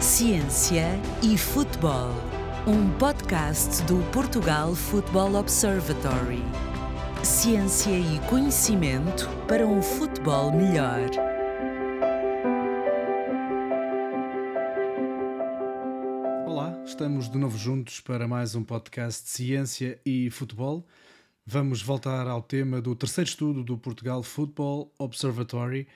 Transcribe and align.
Ciência 0.00 0.98
e 1.22 1.36
Futebol, 1.36 2.14
um 2.66 2.90
podcast 2.96 3.82
do 3.82 3.98
Portugal 4.10 4.74
Football 4.74 5.34
Observatory. 5.34 6.42
Ciência 7.22 7.90
e 7.90 8.18
conhecimento 8.20 9.28
para 9.46 9.66
um 9.66 9.82
futebol 9.82 10.52
melhor. 10.52 11.10
Olá, 16.46 16.82
estamos 16.86 17.28
de 17.28 17.36
novo 17.36 17.58
juntos 17.58 18.00
para 18.00 18.26
mais 18.26 18.54
um 18.54 18.64
podcast 18.64 19.22
de 19.24 19.28
Ciência 19.28 20.00
e 20.06 20.30
Futebol. 20.30 20.86
Vamos 21.44 21.82
voltar 21.82 22.26
ao 22.26 22.40
tema 22.40 22.80
do 22.80 22.96
terceiro 22.96 23.28
estudo 23.28 23.62
do 23.62 23.76
Portugal 23.76 24.22
Football 24.22 24.90
Observatory 24.98 25.86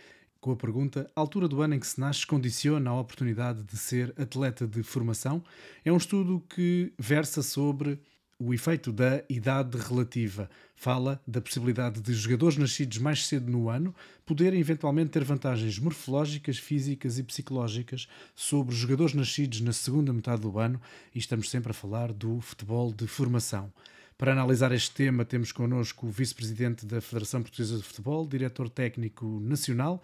com 0.44 0.52
a 0.52 0.56
pergunta: 0.56 1.10
a 1.16 1.20
altura 1.20 1.48
do 1.48 1.62
ano 1.62 1.74
em 1.74 1.80
que 1.80 1.86
se 1.86 1.98
nasce 1.98 2.26
condiciona 2.26 2.90
a 2.90 3.00
oportunidade 3.00 3.62
de 3.62 3.78
ser 3.78 4.12
atleta 4.18 4.66
de 4.66 4.82
formação? 4.82 5.42
É 5.82 5.90
um 5.90 5.96
estudo 5.96 6.44
que 6.50 6.92
versa 6.98 7.42
sobre 7.42 7.98
o 8.38 8.52
efeito 8.52 8.92
da 8.92 9.24
idade 9.26 9.78
relativa. 9.78 10.50
Fala 10.76 11.18
da 11.26 11.40
possibilidade 11.40 11.98
de 12.02 12.12
jogadores 12.12 12.58
nascidos 12.58 12.98
mais 12.98 13.26
cedo 13.26 13.50
no 13.50 13.70
ano 13.70 13.94
poderem 14.26 14.60
eventualmente 14.60 15.12
ter 15.12 15.24
vantagens 15.24 15.78
morfológicas, 15.78 16.58
físicas 16.58 17.18
e 17.18 17.22
psicológicas 17.22 18.06
sobre 18.34 18.74
jogadores 18.74 19.14
nascidos 19.14 19.62
na 19.62 19.72
segunda 19.72 20.12
metade 20.12 20.42
do 20.42 20.58
ano, 20.58 20.78
e 21.14 21.18
estamos 21.18 21.48
sempre 21.48 21.70
a 21.70 21.74
falar 21.74 22.12
do 22.12 22.38
futebol 22.42 22.92
de 22.92 23.06
formação. 23.06 23.72
Para 24.18 24.32
analisar 24.32 24.72
este 24.72 24.90
tema, 24.90 25.24
temos 25.24 25.52
connosco 25.52 26.06
o 26.06 26.10
vice-presidente 26.10 26.84
da 26.84 27.00
Federação 27.00 27.42
Portuguesa 27.42 27.78
de 27.78 27.82
Futebol, 27.82 28.26
diretor 28.26 28.68
técnico 28.68 29.40
nacional, 29.40 30.02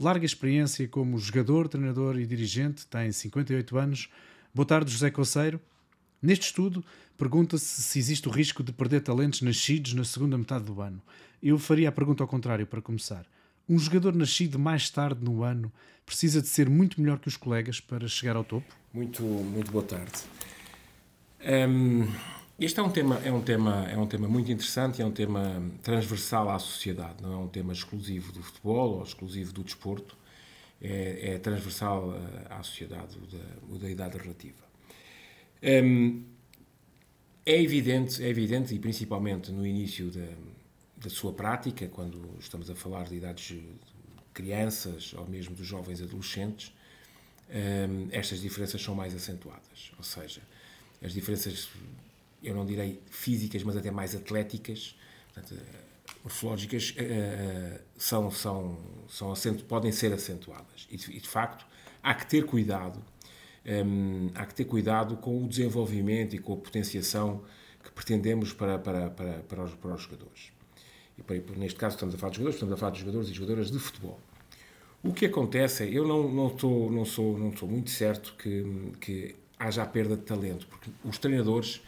larga 0.00 0.24
experiência 0.24 0.86
como 0.86 1.18
jogador, 1.18 1.68
treinador 1.68 2.18
e 2.18 2.26
dirigente, 2.26 2.86
tem 2.86 3.10
58 3.10 3.76
anos. 3.76 4.08
Boa 4.54 4.66
tarde, 4.66 4.92
José 4.92 5.10
Coceiro. 5.10 5.60
Neste 6.22 6.46
estudo, 6.46 6.84
pergunta-se 7.16 7.82
se 7.82 7.98
existe 7.98 8.28
o 8.28 8.30
risco 8.30 8.62
de 8.62 8.72
perder 8.72 9.00
talentos 9.00 9.42
nascidos 9.42 9.94
na 9.94 10.04
segunda 10.04 10.38
metade 10.38 10.64
do 10.64 10.80
ano. 10.80 11.00
Eu 11.42 11.58
faria 11.58 11.88
a 11.88 11.92
pergunta 11.92 12.22
ao 12.22 12.28
contrário 12.28 12.66
para 12.66 12.82
começar. 12.82 13.26
Um 13.68 13.78
jogador 13.78 14.14
nascido 14.14 14.58
mais 14.58 14.88
tarde 14.88 15.22
no 15.22 15.42
ano 15.42 15.72
precisa 16.06 16.40
de 16.40 16.48
ser 16.48 16.70
muito 16.70 17.00
melhor 17.00 17.18
que 17.18 17.28
os 17.28 17.36
colegas 17.36 17.80
para 17.80 18.08
chegar 18.08 18.34
ao 18.34 18.42
topo? 18.42 18.74
Muito, 18.92 19.22
muito 19.22 19.70
boa 19.70 19.84
tarde. 19.84 20.12
Um, 21.40 22.08
este 22.58 22.80
é 22.80 22.82
um 22.82 22.90
tema 22.90 23.20
é 23.24 23.32
um 23.32 23.40
tema 23.40 23.88
é 23.88 23.96
um 23.96 24.06
tema 24.06 24.26
muito 24.26 24.50
interessante, 24.50 25.00
é 25.00 25.04
um 25.04 25.12
tema 25.12 25.62
transversal 25.82 26.50
à 26.50 26.58
sociedade, 26.58 27.22
não 27.22 27.32
é 27.32 27.36
um 27.36 27.48
tema 27.48 27.72
exclusivo 27.72 28.32
do 28.32 28.42
futebol 28.42 28.96
ou 28.96 29.02
exclusivo 29.04 29.52
do 29.52 29.62
desporto, 29.62 30.16
é, 30.82 31.34
é 31.34 31.38
transversal 31.38 32.14
eh, 32.14 32.46
à 32.50 32.62
sociedade 32.62 33.16
da, 33.18 33.78
da 33.78 33.88
idade 33.88 34.18
relativa. 34.18 34.66
Um, 35.62 36.24
é 37.46 37.62
evidente, 37.62 38.22
é 38.22 38.28
evidente 38.28 38.74
e 38.74 38.78
principalmente 38.78 39.50
no 39.50 39.66
início 39.66 40.10
da, 40.10 40.28
da 40.96 41.10
sua 41.10 41.32
prática, 41.32 41.86
quando 41.88 42.36
estamos 42.40 42.68
a 42.70 42.74
falar 42.74 43.04
de 43.04 43.16
idades 43.16 43.56
de 43.56 43.62
crianças 44.34 45.14
ou 45.14 45.26
mesmo 45.26 45.54
dos 45.54 45.66
jovens 45.66 46.02
adolescentes, 46.02 46.72
um, 47.48 48.08
estas 48.10 48.40
diferenças 48.40 48.82
são 48.82 48.94
mais 48.94 49.14
acentuadas, 49.14 49.92
ou 49.96 50.04
seja, 50.04 50.42
as 51.00 51.12
diferenças 51.12 51.68
eu 52.42 52.54
não 52.54 52.64
direi 52.64 53.00
físicas, 53.10 53.62
mas 53.62 53.76
até 53.76 53.90
mais 53.90 54.14
atléticas, 54.14 54.96
portanto, 55.32 55.60
morfológicas, 56.22 56.94
uh, 56.98 57.80
são, 57.96 58.30
são, 58.30 58.78
são 59.08 59.32
acento, 59.32 59.64
podem 59.64 59.92
ser 59.92 60.12
acentuadas. 60.12 60.86
E 60.90 60.96
de, 60.96 61.28
facto, 61.28 61.66
há 62.02 62.14
que 62.14 62.26
ter 62.26 62.44
cuidado, 62.44 63.02
um, 63.66 64.30
há 64.34 64.46
que 64.46 64.54
ter 64.54 64.64
cuidado 64.64 65.16
com 65.16 65.44
o 65.44 65.48
desenvolvimento 65.48 66.34
e 66.34 66.38
com 66.38 66.54
a 66.54 66.56
potenciação 66.56 67.42
que 67.82 67.90
pretendemos 67.92 68.52
para, 68.52 68.78
para, 68.78 69.10
para, 69.10 69.32
para, 69.40 69.64
os, 69.64 69.74
para 69.74 69.94
os 69.94 70.02
jogadores. 70.02 70.52
E 71.16 71.22
para, 71.22 71.36
neste 71.56 71.78
caso 71.78 71.96
estamos 71.96 72.14
a 72.14 72.18
falar 72.18 72.30
de 72.30 72.36
jogadores, 72.36 72.56
estamos 72.56 72.74
a 72.74 72.76
falar 72.76 72.92
de 72.92 73.00
jogadores 73.00 73.28
e 73.28 73.32
jogadoras 73.32 73.70
de 73.70 73.78
futebol. 73.78 74.20
O 75.02 75.12
que 75.12 75.26
acontece 75.26 75.84
é, 75.84 75.90
eu 75.90 76.06
não, 76.06 76.28
não, 76.28 76.48
estou, 76.48 76.90
não, 76.90 77.04
sou, 77.04 77.38
não 77.38 77.56
sou 77.56 77.68
muito 77.68 77.90
certo 77.90 78.34
que, 78.36 78.92
que 79.00 79.36
haja 79.58 79.82
a 79.82 79.86
perda 79.86 80.16
de 80.16 80.22
talento, 80.22 80.66
porque 80.66 80.90
os 81.04 81.18
treinadores 81.18 81.82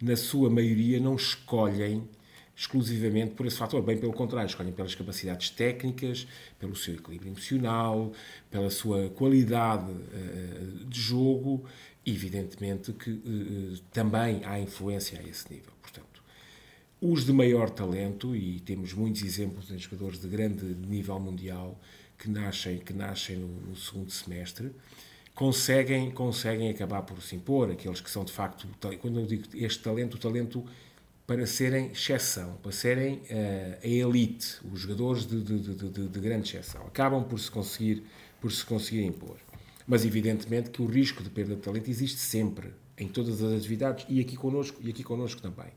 na 0.00 0.16
sua 0.16 0.50
maioria, 0.50 1.00
não 1.00 1.16
escolhem 1.16 2.08
exclusivamente 2.56 3.34
por 3.34 3.44
esse 3.46 3.56
fator, 3.56 3.82
bem 3.82 3.98
pelo 3.98 4.14
contrário, 4.14 4.48
escolhem 4.48 4.72
pelas 4.72 4.94
capacidades 4.94 5.50
técnicas, 5.50 6.26
pelo 6.58 6.74
seu 6.74 6.94
equilíbrio 6.94 7.30
emocional, 7.30 8.12
pela 8.50 8.70
sua 8.70 9.10
qualidade 9.10 9.90
uh, 9.90 10.84
de 10.86 10.98
jogo, 10.98 11.64
evidentemente 12.04 12.94
que 12.94 13.10
uh, 13.10 13.78
também 13.92 14.42
há 14.44 14.58
influência 14.58 15.20
a 15.20 15.22
esse 15.22 15.52
nível. 15.52 15.72
Portanto, 15.82 16.22
os 16.98 17.26
de 17.26 17.32
maior 17.32 17.68
talento, 17.68 18.34
e 18.34 18.58
temos 18.60 18.94
muitos 18.94 19.22
exemplos 19.22 19.66
de 19.66 19.76
jogadores 19.76 20.18
de 20.18 20.26
grande 20.26 20.64
nível 20.64 21.20
mundial 21.20 21.78
que 22.18 22.30
nascem, 22.30 22.78
que 22.78 22.94
nascem 22.94 23.36
no 23.36 23.76
segundo 23.76 24.10
semestre, 24.10 24.72
conseguem, 25.36 26.10
conseguem 26.10 26.70
acabar 26.70 27.02
por 27.02 27.22
se 27.22 27.36
impor, 27.36 27.70
aqueles 27.70 28.00
que 28.00 28.10
são 28.10 28.24
de 28.24 28.32
facto, 28.32 28.66
quando 29.00 29.20
eu 29.20 29.26
digo 29.26 29.44
este 29.54 29.80
talento, 29.82 30.14
o 30.14 30.18
talento 30.18 30.64
para 31.26 31.46
serem 31.46 31.90
exceção, 31.92 32.56
para 32.62 32.72
serem 32.72 33.16
uh, 33.16 33.78
a 33.84 33.86
elite, 33.86 34.58
os 34.72 34.80
jogadores 34.80 35.26
de, 35.26 35.42
de, 35.42 35.58
de, 35.58 36.08
de, 36.08 36.20
grande 36.20 36.48
exceção, 36.48 36.86
acabam 36.86 37.22
por 37.22 37.38
se 37.38 37.50
conseguir 37.50 38.02
por 38.40 38.50
se 38.50 38.64
conseguir 38.64 39.04
impor. 39.04 39.36
Mas 39.86 40.04
evidentemente 40.04 40.70
que 40.70 40.80
o 40.80 40.86
risco 40.86 41.22
de 41.22 41.28
perda 41.28 41.54
de 41.54 41.60
talento 41.60 41.90
existe 41.90 42.18
sempre 42.18 42.72
em 42.96 43.08
todas 43.08 43.42
as 43.42 43.52
atividades 43.58 44.06
e 44.08 44.20
aqui 44.20 44.36
conosco 44.36 44.80
e 44.82 44.88
aqui 44.88 45.02
conosco 45.02 45.42
também. 45.42 45.72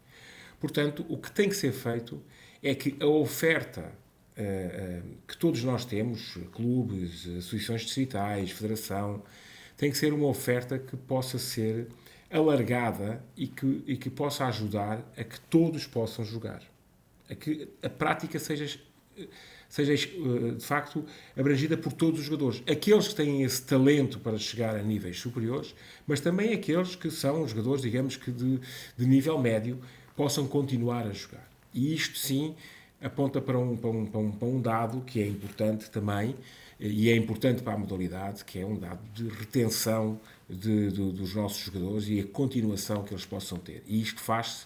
Portanto, 0.60 1.06
o 1.10 1.18
que 1.18 1.32
tem 1.32 1.50
que 1.50 1.56
ser 1.56 1.74
feito 1.74 2.22
é 2.64 2.74
que 2.74 2.96
a 3.00 3.08
oferta 3.08 3.92
uh, 4.38 4.42
uh, 4.42 5.18
que 5.28 5.38
todos 5.38 5.64
nós 5.64 5.84
temos, 5.84 6.38
clubes, 6.54 7.28
associações 7.28 7.82
distritais, 7.82 8.52
federação, 8.52 9.22
tem 9.80 9.90
que 9.90 9.98
ser 9.98 10.12
uma 10.12 10.28
oferta 10.28 10.78
que 10.78 10.98
possa 10.98 11.40
ser 11.40 11.88
alargada 12.30 13.24
e 13.36 13.48
que, 13.48 13.82
e 13.88 13.96
que 13.96 14.10
possa 14.10 14.46
ajudar 14.48 15.02
a 15.18 15.24
que 15.24 15.40
todos 15.40 15.88
possam 15.88 16.26
jogar. 16.26 16.62
A 17.30 17.34
que 17.34 17.66
a 17.82 17.90
prática 17.90 18.38
seja, 18.40 18.78
seja 19.70 19.94
eh, 19.94 20.52
de 20.58 20.66
facto 20.66 21.06
abrangida 21.36 21.78
por 21.78 21.94
todos 21.94 22.20
os 22.20 22.26
jogadores. 22.26 22.62
Aqueles 22.70 23.08
que 23.08 23.16
têm 23.16 23.42
esse 23.44 23.62
talento 23.62 24.20
para 24.20 24.38
chegar 24.38 24.76
a 24.76 24.84
níveis 24.84 25.18
superiores, 25.18 25.74
mas 26.06 26.20
também 26.20 26.52
aqueles 26.52 26.98
que 26.98 27.10
são 27.10 27.48
jogadores, 27.48 27.82
digamos 27.82 28.18
que 28.18 28.32
de, 28.32 28.60
de 28.98 29.06
nível 29.08 29.40
médio, 29.40 29.80
possam 30.14 30.46
continuar 30.46 31.08
a 31.08 31.14
jogar. 31.14 31.50
E 31.74 31.94
isto 31.94 32.18
sim 32.18 32.54
aponta 33.02 33.40
para 33.40 33.58
um, 33.58 33.78
para 33.78 33.90
um, 33.90 34.06
para 34.06 34.20
um, 34.20 34.32
para 34.32 34.48
um 34.50 34.62
dado 34.62 35.02
que 35.06 35.22
é 35.22 35.28
importante 35.28 35.90
também, 35.90 36.36
e 36.80 37.10
é 37.10 37.16
importante 37.16 37.62
para 37.62 37.74
a 37.74 37.78
modalidade, 37.78 38.46
que 38.46 38.60
é 38.60 38.66
um 38.66 38.78
dado 38.78 39.02
de 39.14 39.28
retenção 39.28 40.20
de, 40.50 40.90
de, 40.92 41.12
dos 41.12 41.36
nossos 41.36 41.66
jogadores 41.66 42.08
e 42.08 42.22
a 42.22 42.28
continuação 42.28 43.04
que 43.04 43.14
eles 43.14 43.26
possam 43.26 43.58
ter. 43.58 43.84
E 43.86 44.02
isto 44.02 44.22
faz-se 44.22 44.66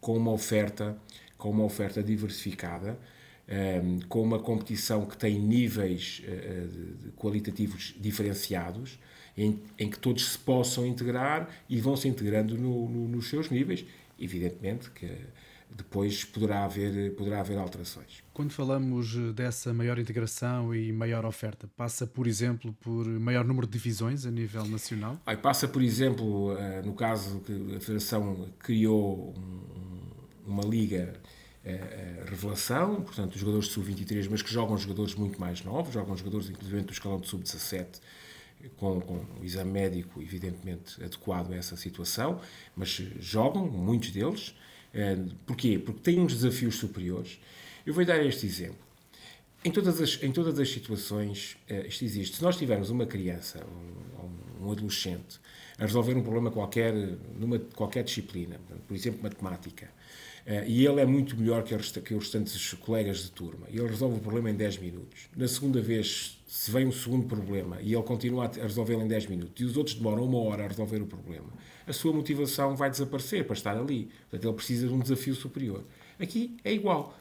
com 0.00 0.16
uma 0.16 0.32
oferta, 0.32 0.96
com 1.36 1.50
uma 1.50 1.64
oferta 1.64 2.02
diversificada, 2.02 2.98
um, 3.46 3.52
ehm, 3.54 4.00
com 4.08 4.22
uma 4.22 4.38
competição 4.38 5.04
que 5.04 5.16
tem 5.18 5.38
níveis 5.38 6.22
uh, 6.26 7.12
qualitativos 7.12 7.94
diferenciados, 8.00 8.98
em, 9.36 9.60
em, 9.78 9.90
que 9.90 9.98
todos 9.98 10.32
se 10.32 10.38
possam 10.38 10.86
integrar 10.86 11.48
e 11.68 11.80
vão 11.80 11.96
se 11.96 12.08
integrando 12.08 12.56
no, 12.56 12.88
no, 12.88 13.08
nos 13.08 13.28
seus 13.28 13.50
níveis. 13.50 13.84
Evidentemente 14.18 14.90
que 14.90 15.10
depois 15.76 16.24
poderá 16.24 16.64
haver, 16.64 17.14
poderá 17.14 17.40
haver 17.40 17.58
alterações. 17.58 18.22
Quando 18.32 18.52
falamos 18.52 19.14
dessa 19.34 19.72
maior 19.72 19.98
integração 19.98 20.74
e 20.74 20.92
maior 20.92 21.24
oferta, 21.24 21.68
passa, 21.76 22.06
por 22.06 22.26
exemplo, 22.26 22.72
por 22.80 23.06
maior 23.06 23.44
número 23.44 23.66
de 23.66 23.72
divisões 23.72 24.26
a 24.26 24.30
nível 24.30 24.64
nacional? 24.66 25.20
Aí 25.26 25.36
passa, 25.36 25.68
por 25.68 25.82
exemplo, 25.82 26.56
eh, 26.56 26.82
no 26.82 26.94
caso 26.94 27.40
que 27.40 27.52
a 27.76 27.80
Federação 27.80 28.48
criou 28.58 29.34
uma 30.46 30.64
liga 30.64 31.14
eh, 31.64 31.72
eh, 31.72 32.24
revelação, 32.26 33.02
portanto, 33.02 33.34
os 33.34 33.40
jogadores 33.40 33.68
de 33.68 33.74
sub-23, 33.74 34.28
mas 34.30 34.42
que 34.42 34.52
jogam 34.52 34.76
jogadores 34.76 35.14
muito 35.14 35.40
mais 35.40 35.62
novos, 35.62 35.92
jogam 35.92 36.16
jogadores, 36.16 36.48
inclusive, 36.48 36.82
do 36.82 36.92
escalão 36.92 37.20
de 37.20 37.28
sub-17, 37.28 38.00
com, 38.76 39.00
com 39.00 39.26
o 39.40 39.44
exame 39.44 39.70
médico, 39.70 40.20
evidentemente, 40.22 41.02
adequado 41.02 41.52
a 41.52 41.56
essa 41.56 41.76
situação, 41.76 42.40
mas 42.74 42.88
jogam, 43.18 43.66
muitos 43.66 44.10
deles, 44.10 44.54
porquê? 45.46 45.78
Porque 45.78 46.00
têm 46.00 46.20
uns 46.20 46.34
desafios 46.34 46.76
superiores. 46.76 47.40
Eu 47.86 47.94
vou 47.94 48.04
dar 48.04 48.24
este 48.24 48.46
exemplo. 48.46 48.78
em 49.64 49.70
todas 49.70 50.00
as, 50.00 50.22
em 50.22 50.32
todas 50.32 50.58
as 50.58 50.70
situações 50.70 51.56
uh, 51.70 51.86
isto 51.86 52.04
existe. 52.04 52.36
Se 52.36 52.42
nós 52.42 52.56
tivermos 52.56 52.90
uma 52.90 53.06
criança, 53.06 53.64
um, 53.66 54.66
um, 54.66 54.72
adolescente, 54.72 55.40
a 55.78 55.84
resolver 55.84 56.14
um 56.14 56.22
problema 56.22 56.50
qualquer, 56.50 56.92
numa 57.38 57.58
qualquer 57.58 58.04
disciplina, 58.04 58.60
por 58.86 58.94
exemplo, 58.94 59.22
matemática, 59.22 59.90
e 60.66 60.84
ele 60.84 61.00
é 61.00 61.06
muito 61.06 61.36
melhor 61.36 61.62
que 61.62 61.74
os 61.74 61.92
restantes 61.92 62.74
colegas 62.74 63.18
de 63.18 63.30
turma, 63.30 63.66
e 63.70 63.78
ele 63.78 63.88
resolve 63.88 64.16
o 64.16 64.20
problema 64.20 64.50
em 64.50 64.54
10 64.54 64.78
minutos. 64.78 65.28
Na 65.36 65.46
segunda 65.46 65.80
vez, 65.80 66.39
se 66.50 66.68
vem 66.72 66.84
um 66.84 66.90
segundo 66.90 67.28
problema 67.28 67.80
e 67.80 67.94
ele 67.94 68.02
continua 68.02 68.46
a 68.46 68.62
resolvê-lo 68.62 69.02
em 69.02 69.06
10 69.06 69.26
minutos, 69.26 69.62
e 69.62 69.64
os 69.64 69.76
outros 69.76 69.94
demoram 69.94 70.24
uma 70.24 70.40
hora 70.40 70.64
a 70.64 70.66
resolver 70.66 71.00
o 71.00 71.06
problema, 71.06 71.46
a 71.86 71.92
sua 71.92 72.12
motivação 72.12 72.74
vai 72.74 72.90
desaparecer 72.90 73.44
para 73.44 73.54
estar 73.54 73.76
ali. 73.76 74.10
Portanto, 74.28 74.48
ele 74.48 74.56
precisa 74.56 74.88
de 74.88 74.92
um 74.92 74.98
desafio 74.98 75.32
superior. 75.36 75.84
Aqui 76.18 76.56
é 76.64 76.72
igual 76.72 77.16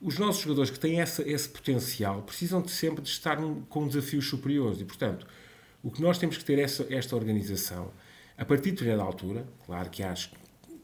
os 0.00 0.18
nossos 0.18 0.42
jogadores 0.42 0.68
que 0.68 0.80
têm 0.80 1.00
essa, 1.00 1.22
esse 1.30 1.48
potencial 1.48 2.22
precisam 2.22 2.60
de 2.60 2.72
sempre 2.72 3.00
de 3.00 3.08
estar 3.08 3.36
com 3.68 3.86
desafios 3.86 4.26
superiores 4.26 4.80
e, 4.80 4.84
portanto, 4.84 5.28
o 5.80 5.88
que 5.88 6.02
nós 6.02 6.18
temos 6.18 6.36
que 6.36 6.44
ter 6.44 6.58
essa, 6.58 6.84
esta 6.92 7.14
organização, 7.14 7.92
a 8.36 8.44
partir 8.44 8.64
de 8.64 8.70
determinada 8.72 9.04
altura, 9.04 9.46
claro 9.64 9.88
que 9.90 10.02
acho 10.02 10.32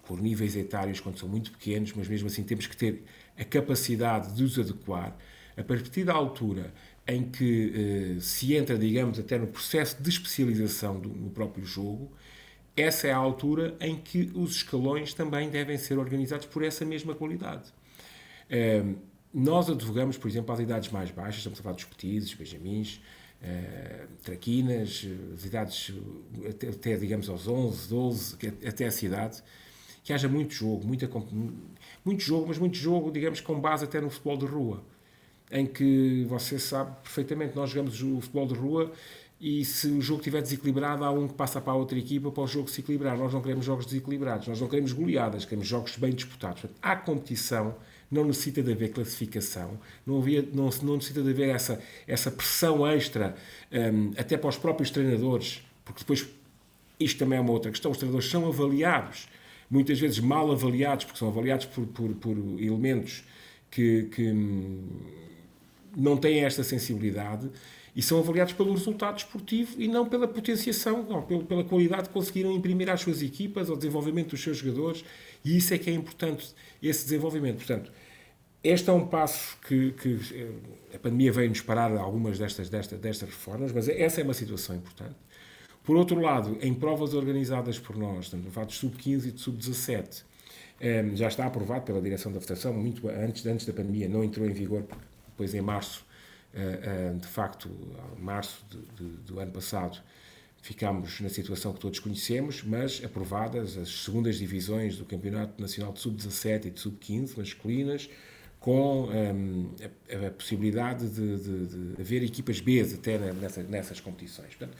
por 0.07 0.23
níveis 0.23 0.55
etários 0.55 1.01
quando 1.01 1.19
são 1.19 1.29
muito 1.29 1.51
pequenos, 1.51 1.93
mas 1.95 2.07
mesmo 2.07 2.29
assim 2.29 2.45
temos 2.45 2.69
que 2.69 2.77
ter 2.77 3.03
a 3.37 3.45
capacidade 3.45 4.33
de 4.37 4.45
os 4.45 4.57
adequar, 4.57 5.17
a 5.57 5.65
partir 5.65 6.05
da 6.05 6.13
altura 6.13 6.73
em 7.07 7.25
que 7.25 8.17
eh, 8.17 8.21
se 8.21 8.55
entra, 8.55 8.77
digamos, 8.77 9.19
até 9.19 9.39
no 9.39 9.47
processo 9.47 10.03
de 10.03 10.09
especialização 10.09 10.99
do, 10.99 11.09
no 11.09 11.31
próprio 11.31 11.65
jogo, 11.65 12.11
essa 12.77 13.07
é 13.07 13.13
a 13.13 13.17
altura 13.17 13.77
em 13.81 13.97
que 13.97 14.31
os 14.35 14.57
escalões 14.57 15.15
também 15.15 15.49
devem 15.49 15.79
ser 15.79 15.99
organizados 15.99 16.47
por 16.47 16.63
essa 16.65 16.85
mesma 16.85 17.15
qualidade. 17.15 17.73
Ehm, 18.51 18.97
nós 19.33 19.71
advogamos, 19.71 20.17
por 20.17 20.29
exemplo, 20.29 20.53
às 20.53 20.61
idades 20.61 20.91
mais 20.91 21.11
baixas, 21.11 21.39
estamos 21.39 21.61
a 21.61 21.63
falar 21.63 21.75
dos 21.75 21.85
petizes, 21.85 22.33
benjamins, 22.35 23.01
uh, 23.43 24.09
traquinas, 24.23 25.07
as 25.35 25.45
idades 25.45 25.93
até, 26.49 26.69
até, 26.69 26.97
digamos, 26.97 27.29
aos 27.29 27.47
11, 27.47 27.89
12, 27.89 28.37
até 28.67 28.85
essa 28.85 29.05
idade, 29.05 29.43
que 30.03 30.13
haja 30.13 30.29
muito 30.29 30.55
jogo, 30.55 30.87
muita, 30.87 31.11
muito 32.05 32.23
jogo, 32.23 32.47
mas 32.49 32.59
muito 32.59 32.77
jogo, 32.77 33.11
digamos, 33.11 33.41
com 33.41 33.61
base 33.61 33.85
até 33.85 34.01
no 34.01 34.09
futebol 34.09 34.39
de 34.39 34.47
rua, 34.47 34.83
em 35.51 35.67
que 35.67 36.25
você 36.29 36.59
sabe 36.59 36.97
perfeitamente, 37.03 37.55
nós 37.55 37.71
jogamos 37.71 38.03
o 38.03 38.21
futebol 38.21 38.47
de 38.47 38.55
rua 38.55 38.93
e 39.41 39.65
se 39.65 39.89
o 39.89 40.01
jogo 40.01 40.21
estiver 40.21 40.41
desequilibrado, 40.41 41.05
há 41.05 41.11
um 41.11 41.29
que 41.29 41.35
passa 41.35 41.61
para 41.61 41.73
a 41.73 41.77
outra 41.77 41.99
equipa 41.99 42.31
para 42.31 42.43
o 42.43 42.47
jogo 42.47 42.71
se 42.71 42.81
equilibrar. 42.81 43.19
Nós 43.19 43.33
não 43.33 43.43
queremos 43.43 43.67
jogos 43.67 43.85
desequilibrados, 43.85 44.49
nós 44.49 44.61
não 44.61 44.69
queremos 44.69 44.93
goleadas, 44.93 45.45
queremos 45.45 45.69
jogos 45.69 45.97
bem 45.97 46.13
disputados. 46.13 46.63
Portanto, 46.63 46.79
há 46.83 46.97
competição 46.97 47.75
não 48.11 48.25
necessita 48.25 48.63
de 48.63 48.73
haver 48.73 48.93
classificação, 48.93 49.79
não, 50.07 50.19
havia, 50.19 50.43
não, 50.53 50.71
não 50.83 50.95
necessita 50.95 51.23
de 51.23 51.31
haver 51.31 51.49
essa, 51.49 51.83
essa 52.07 52.31
pressão 52.31 52.87
extra, 52.87 53.35
um, 53.73 54.13
até 54.17 54.37
para 54.37 54.49
os 54.49 54.57
próprios 54.57 54.91
treinadores, 54.91 55.63
porque 55.85 56.01
depois 56.01 56.27
isto 56.99 57.19
também 57.19 57.39
é 57.39 57.41
uma 57.41 57.51
outra 57.51 57.71
questão, 57.71 57.91
os 57.91 57.99
treinadores 57.99 58.31
são 58.31 58.47
avaliados, 58.47 59.29
muitas 59.69 59.99
vezes 59.99 60.21
mal 60.21 60.51
avaliados, 60.53 61.05
porque 61.05 61.19
são 61.19 61.29
avaliados 61.29 61.67
por, 61.67 61.85
por, 61.87 62.15
por 62.15 62.37
elementos 62.61 63.25
que, 63.71 64.05
que 64.05 64.31
hum, 64.31 64.87
não 65.97 66.17
têm 66.17 66.45
esta 66.45 66.63
sensibilidade 66.63 67.51
e 67.97 68.03
são 68.03 68.19
avaliados 68.19 68.53
pelo 68.53 68.73
resultado 68.75 69.15
desportivo 69.15 69.81
e 69.81 69.89
não 69.89 70.07
pela 70.07 70.29
potenciação, 70.29 71.03
não, 71.03 71.23
pela 71.23 71.65
qualidade 71.65 72.09
que 72.09 72.15
conseguiram 72.15 72.53
imprimir 72.53 72.91
às 72.91 73.01
suas 73.01 73.23
equipas, 73.23 73.71
ao 73.71 73.77
desenvolvimento 73.77 74.31
dos 74.31 74.43
seus 74.43 74.59
jogadores, 74.59 75.03
e 75.43 75.57
isso 75.57 75.73
é 75.73 75.79
que 75.79 75.89
é 75.89 75.95
importante, 75.95 76.55
esse 76.83 77.05
desenvolvimento. 77.05 77.57
Portanto, 77.57 77.91
este 78.63 78.91
é 78.91 78.93
um 78.93 79.07
passo 79.07 79.57
que, 79.67 79.93
que 79.93 80.21
eh, 80.35 80.97
a 80.97 80.99
pandemia 80.99 81.33
veio-nos 81.33 81.63
parar 81.63 81.97
algumas 81.97 82.39
destas, 82.39 82.69
destas, 82.69 82.99
destas 82.99 83.31
reformas, 83.31 83.73
mas 83.73 83.89
essa 83.89 84.21
é 84.21 84.25
uma 84.25 84.35
situação 84.35 84.77
importante. 84.77 85.15
Por 85.83 85.97
outro 85.97 86.21
lado, 86.21 86.59
em 86.61 86.75
provas 86.75 87.15
organizadas 87.15 87.79
por 87.79 87.97
nós, 87.97 88.31
a 88.35 88.51
falar 88.51 88.67
de 88.67 88.75
sub-15 88.75 89.29
e 89.29 89.33
de 89.33 89.41
sub-17, 89.41 90.25
eh, 90.81 91.13
já 91.15 91.29
está 91.29 91.47
aprovado 91.47 91.87
pela 91.87 92.03
direção 92.03 92.31
da 92.31 92.41
Federação, 92.41 92.75
muito 92.75 93.09
antes, 93.09 93.47
antes 93.47 93.65
da 93.65 93.73
pandemia, 93.73 94.07
não 94.07 94.23
entrou 94.23 94.47
em 94.47 94.53
vigor, 94.53 94.83
porque 94.83 95.16
depois 95.37 95.55
em 95.55 95.61
março 95.61 96.07
eh, 96.57 96.81
eh, 96.83 97.13
de 97.21 97.27
facto, 97.27 97.69
março 98.19 98.65
de, 98.71 98.79
de, 99.05 99.17
do 99.25 99.39
ano 99.39 99.53
passado, 99.53 99.99
ficámos 100.63 101.21
na 101.21 101.29
situação 101.29 101.75
que 101.75 101.79
todos 101.79 101.99
conhecemos, 101.99 102.63
mas 102.63 103.05
aprovadas 103.05 103.77
as 103.77 103.91
segundas 104.05 104.39
divisões 104.39 104.97
do 104.97 105.05
Campeonato 105.05 105.61
Nacional 105.61 105.93
de 105.93 106.01
Sub-17 106.01 106.65
e 106.65 106.71
de 106.71 106.81
Sub-15 106.81 107.37
masculinas, 107.37 108.09
com 108.59 109.11
ehm, 109.13 109.67
a, 110.11 110.29
a, 110.29 110.31
possibilidade 110.31 111.09
de, 111.11 111.37
de, 111.39 111.67
de, 111.67 112.01
haver 112.01 112.23
equipas 112.23 112.59
B 112.59 112.81
até 112.81 113.19
nessa, 113.35 113.63
nessas 113.63 114.01
competições. 114.01 114.55
Portanto, 114.55 114.77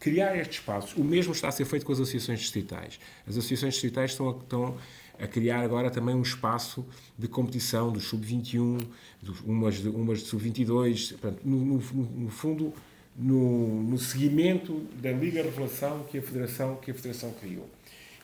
criar 0.00 0.36
estes 0.36 0.58
espaços, 0.58 0.96
o 0.96 1.04
mesmo 1.04 1.32
está 1.32 1.46
a 1.46 1.52
ser 1.52 1.64
feito 1.64 1.86
com 1.86 1.92
as 1.92 2.00
associações 2.00 2.40
distritais. 2.40 2.98
As 3.24 3.36
associações 3.36 3.74
distritais 3.74 4.10
estão, 4.10 4.36
estão 4.36 4.76
a 5.20 5.26
criar 5.26 5.60
agora 5.60 5.90
também 5.90 6.14
um 6.14 6.22
espaço 6.22 6.86
de 7.18 7.28
competição 7.28 7.92
do 7.92 8.00
sub-21, 8.00 8.80
umas 9.44 9.76
de, 9.76 9.88
umas 9.88 10.20
de 10.20 10.24
sub-22, 10.26 11.16
no, 11.44 11.56
no, 11.56 11.78
no, 11.78 12.30
fundo, 12.30 12.72
no, 13.14 13.82
no 13.82 13.98
seguimento 13.98 14.86
da 15.00 15.12
Liga 15.12 15.42
Revelação 15.42 16.04
que 16.04 16.18
a 16.18 16.22
Federação, 16.22 16.76
que 16.76 16.90
a 16.90 16.94
Federação 16.94 17.32
criou. 17.32 17.68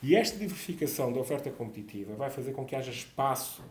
E 0.03 0.15
esta 0.15 0.39
diversificação 0.39 1.13
da 1.13 1.21
oferta 1.21 1.51
competitiva 1.51 2.15
vai 2.15 2.31
fazer 2.31 2.53
com 2.53 2.65
que 2.65 2.75
haja 2.75 2.91
espaço 2.91 3.63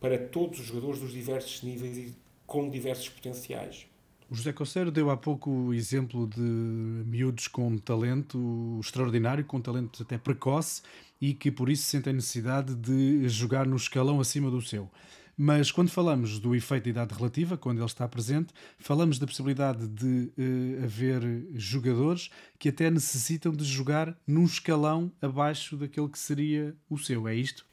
para 0.00 0.16
todos 0.16 0.60
os 0.60 0.66
jogadores 0.66 1.00
dos 1.00 1.12
diversos 1.12 1.62
níveis 1.62 1.98
e 1.98 2.14
com 2.46 2.68
diversos 2.68 3.08
potenciais. 3.08 3.89
O 4.30 4.34
José 4.36 4.52
Coceiro 4.52 4.92
deu 4.92 5.10
há 5.10 5.16
pouco 5.16 5.50
o 5.50 5.74
exemplo 5.74 6.24
de 6.28 6.40
miúdos 6.40 7.48
com 7.48 7.76
talento 7.76 8.78
extraordinário, 8.80 9.44
com 9.44 9.60
talento 9.60 10.04
até 10.04 10.16
precoce 10.16 10.82
e 11.20 11.34
que 11.34 11.50
por 11.50 11.68
isso 11.68 11.82
sentem 11.82 12.12
necessidade 12.12 12.76
de 12.76 13.28
jogar 13.28 13.66
no 13.66 13.74
escalão 13.74 14.20
acima 14.20 14.48
do 14.48 14.62
seu. 14.62 14.88
Mas 15.36 15.72
quando 15.72 15.90
falamos 15.90 16.38
do 16.38 16.54
efeito 16.54 16.84
de 16.84 16.90
idade 16.90 17.12
relativa, 17.12 17.56
quando 17.56 17.78
ele 17.78 17.86
está 17.86 18.06
presente, 18.06 18.54
falamos 18.78 19.18
da 19.18 19.26
possibilidade 19.26 19.88
de 19.88 20.30
uh, 20.38 20.84
haver 20.84 21.22
jogadores 21.54 22.30
que 22.56 22.68
até 22.68 22.88
necessitam 22.88 23.50
de 23.50 23.64
jogar 23.64 24.16
num 24.24 24.44
escalão 24.44 25.10
abaixo 25.20 25.76
daquele 25.76 26.08
que 26.08 26.18
seria 26.20 26.76
o 26.88 26.96
seu. 26.96 27.26
É 27.26 27.34
isto? 27.34 27.66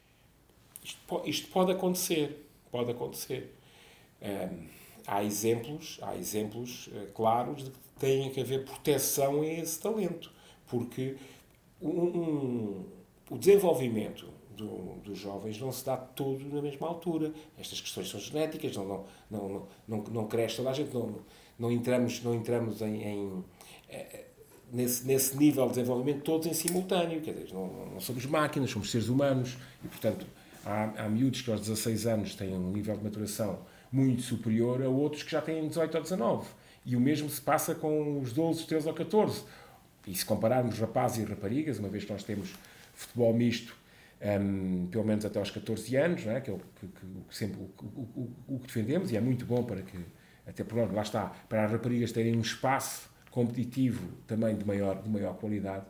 Isto, 0.82 1.22
isto 1.24 1.48
pode 1.50 1.70
acontecer. 1.70 2.48
Pode 2.72 2.90
acontecer. 2.90 3.54
Um 4.20 4.77
há 5.08 5.24
exemplos, 5.24 5.98
há 6.02 6.14
exemplos 6.16 6.88
uh, 6.88 7.10
claros 7.14 7.64
de 7.64 7.70
que 7.70 7.78
tem 7.98 8.30
que 8.30 8.40
haver 8.40 8.64
proteção 8.64 9.40
a 9.40 9.46
esse 9.46 9.80
talento, 9.80 10.30
porque 10.66 11.16
um, 11.80 11.88
um, 11.88 12.84
o 13.30 13.38
desenvolvimento 13.38 14.28
do, 14.54 15.00
dos 15.02 15.18
jovens 15.18 15.58
não 15.58 15.72
se 15.72 15.84
dá 15.84 15.96
todo 15.96 16.44
na 16.52 16.60
mesma 16.60 16.86
altura. 16.86 17.32
Estas 17.58 17.80
questões 17.80 18.10
são 18.10 18.20
genéticas, 18.20 18.76
não, 18.76 18.84
não, 18.84 19.04
não, 19.30 19.68
não, 19.88 20.04
não 20.04 20.26
cresce 20.26 20.56
toda 20.56 20.70
a 20.70 20.72
gente, 20.74 20.92
não, 20.92 21.16
não 21.58 21.72
entramos, 21.72 22.22
não 22.22 22.34
entramos 22.34 22.82
em, 22.82 23.02
em 23.02 23.44
é, 23.88 24.26
nesse, 24.70 25.06
nesse 25.06 25.36
nível 25.36 25.64
de 25.66 25.74
desenvolvimento 25.74 26.22
todos 26.22 26.46
em 26.46 26.52
simultâneo, 26.52 27.20
quer 27.20 27.32
dizer, 27.32 27.54
não, 27.54 27.66
não 27.86 28.00
somos 28.00 28.26
máquinas, 28.26 28.70
somos 28.70 28.90
seres 28.90 29.08
humanos 29.08 29.56
e, 29.82 29.88
portanto, 29.88 30.26
há, 30.64 31.04
há 31.04 31.08
miúdos 31.08 31.40
que 31.40 31.50
aos 31.50 31.60
16 31.60 32.06
anos 32.06 32.34
têm 32.34 32.54
um 32.54 32.70
nível 32.70 32.96
de 32.96 33.02
maturação 33.02 33.58
muito 33.90 34.22
superior 34.22 34.82
a 34.82 34.88
outros 34.88 35.22
que 35.22 35.30
já 35.30 35.40
têm 35.40 35.68
18 35.68 35.94
ou 35.96 36.02
19. 36.02 36.48
E 36.84 36.96
o 36.96 37.00
mesmo 37.00 37.28
se 37.28 37.40
passa 37.40 37.74
com 37.74 38.20
os 38.20 38.32
12, 38.32 38.66
13 38.66 38.88
ou 38.88 38.94
14. 38.94 39.44
E 40.06 40.14
se 40.14 40.24
compararmos 40.24 40.78
rapazes 40.78 41.18
e 41.18 41.28
raparigas, 41.28 41.78
uma 41.78 41.88
vez 41.88 42.04
que 42.04 42.12
nós 42.12 42.22
temos 42.22 42.54
futebol 42.94 43.32
misto, 43.34 43.76
um, 44.20 44.86
pelo 44.86 45.04
menos 45.04 45.24
até 45.24 45.38
aos 45.38 45.50
14 45.50 45.96
anos, 45.96 46.26
é? 46.26 46.40
que 46.40 46.50
é 46.50 46.52
o 46.52 46.58
que, 46.58 46.86
que 46.86 47.36
sempre 47.36 47.60
o, 47.60 47.70
o, 47.82 48.32
o, 48.48 48.58
que 48.58 48.66
defendemos, 48.66 49.12
e 49.12 49.16
é 49.16 49.20
muito 49.20 49.44
bom 49.44 49.62
para 49.62 49.82
que, 49.82 49.98
até 50.46 50.64
por 50.64 50.92
lá 50.92 51.02
está, 51.02 51.26
para 51.48 51.64
as 51.64 51.72
raparigas 51.72 52.10
terem 52.10 52.36
um 52.36 52.40
espaço 52.40 53.08
competitivo 53.30 54.08
também 54.26 54.56
de 54.56 54.64
maior, 54.64 55.00
de 55.02 55.08
maior 55.08 55.34
qualidade, 55.36 55.84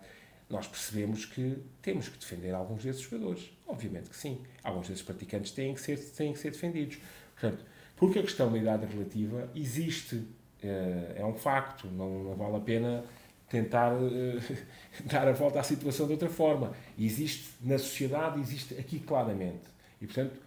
nós 0.51 0.67
percebemos 0.67 1.25
que 1.27 1.59
temos 1.83 2.09
que 2.09 2.19
defender 2.19 2.55
alguns 2.55 2.83
desses 2.83 3.03
jogadores. 3.03 3.51
Obviamente 3.67 4.09
que 4.09 4.17
sim. 4.17 4.41
Alguns 4.63 4.89
desses 4.89 5.03
praticantes 5.03 5.53
têm 5.53 5.75
que 5.75 5.81
ser, 5.81 5.99
têm 5.99 6.33
que 6.33 6.39
ser 6.39 6.51
defendidos. 6.51 6.99
Portanto, 7.39 7.65
porque 7.99 8.21
a 8.21 8.23
questão 8.23 8.51
da 8.51 8.59
idade 8.59 8.87
relativa 8.87 9.51
existe, 9.55 10.23
eh, 10.63 11.17
é 11.17 11.25
um 11.25 11.35
facto, 11.35 11.89
não, 11.89 12.25
não 12.25 12.35
vale 12.37 12.57
a 12.57 12.61
pena 12.61 13.05
tentar 13.49 13.95
uh, 13.95 14.41
dar 15.05 15.27
a 15.27 15.33
volta 15.33 15.61
à 15.61 15.63
situação 15.63 16.07
de 16.07 16.13
outra 16.13 16.29
forma. 16.29 16.73
Existe 16.99 17.49
na 17.63 17.79
sociedade, 17.79 18.41
existe 18.41 18.75
aqui 18.75 19.01
claramente. 19.01 19.65
E, 20.01 20.07
portanto, 20.07 20.39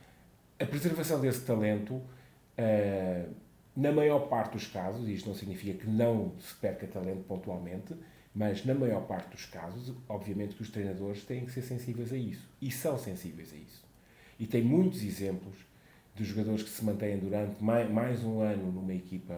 a 0.60 0.66
preservação 0.66 1.20
desse 1.20 1.42
talento, 1.42 1.96
uh, 1.96 3.34
na 3.76 3.92
maior 3.92 4.28
parte 4.28 4.54
dos 4.54 4.68
casos, 4.68 5.08
e 5.08 5.14
isto 5.14 5.28
não 5.28 5.36
significa 5.36 5.80
que 5.80 5.90
não 5.90 6.34
se 6.40 6.54
perca 6.56 6.88
talento 6.88 7.24
pontualmente, 7.24 7.96
mas 8.34 8.64
na 8.64 8.74
maior 8.74 9.02
parte 9.02 9.32
dos 9.32 9.46
casos, 9.46 9.94
obviamente 10.08 10.56
que 10.56 10.62
os 10.62 10.70
treinadores 10.70 11.24
têm 11.24 11.46
que 11.46 11.52
ser 11.52 11.64
sensíveis 11.64 12.14
a 12.14 12.18
isso. 12.18 12.48
E 12.62 12.72
são 12.72 12.98
sensíveis 12.98 13.52
a 13.52 13.58
isso. 13.58 13.84
E 14.40 14.48
tem 14.48 14.64
muitos 14.64 15.04
exemplos 15.04 15.58
de 16.16 16.24
jogadores 16.24 16.64
que 16.64 16.70
se 16.70 16.84
mantêm 16.84 17.18
durante 17.18 17.64
mais, 17.64 17.90
mais 17.90 18.24
um 18.24 18.42
ano 18.42 18.72
numa 18.72 18.94
equipa, 18.94 19.34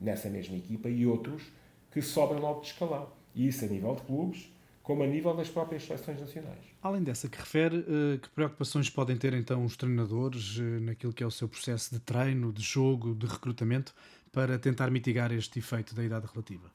nessa 0.00 0.28
mesma 0.28 0.56
equipa, 0.56 0.88
e 0.88 1.06
outros 1.06 1.42
que 1.90 2.02
sobem 2.02 2.38
logo 2.38 2.60
de 2.60 2.68
escalão. 2.68 3.10
E 3.34 3.46
isso 3.46 3.64
a 3.64 3.68
nível 3.68 3.94
de 3.94 4.02
clubes, 4.02 4.52
como 4.82 5.02
a 5.02 5.06
nível 5.06 5.34
das 5.34 5.48
próprias 5.48 5.84
seleções 5.84 6.18
nacionais. 6.18 6.64
Além 6.82 7.02
dessa 7.02 7.28
que 7.28 7.38
refere, 7.38 7.76
eh, 7.76 8.18
que 8.18 8.28
preocupações 8.30 8.88
podem 8.88 9.16
ter 9.16 9.34
então 9.34 9.64
os 9.64 9.76
treinadores 9.76 10.58
eh, 10.58 10.80
naquilo 10.80 11.12
que 11.12 11.22
é 11.22 11.26
o 11.26 11.30
seu 11.30 11.46
processo 11.46 11.94
de 11.94 12.00
treino, 12.00 12.52
de 12.52 12.62
jogo, 12.62 13.14
de 13.14 13.26
recrutamento, 13.26 13.94
para 14.32 14.58
tentar 14.58 14.90
mitigar 14.90 15.30
este 15.30 15.58
efeito 15.58 15.94
da 15.94 16.02
idade 16.02 16.26
relativa? 16.32 16.70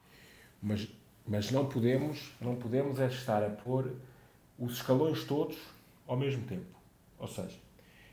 Mas, 0.62 0.88
mas 1.26 1.50
não 1.50 1.66
podemos, 1.66 2.32
não 2.40 2.54
podemos 2.54 3.00
é 3.00 3.08
estar 3.08 3.42
a 3.42 3.50
pôr 3.50 3.92
os 4.58 4.74
escalões 4.74 5.24
todos 5.24 5.56
ao 6.06 6.16
mesmo 6.16 6.44
tempo. 6.44 6.78
Ou 7.18 7.26
seja, 7.26 7.58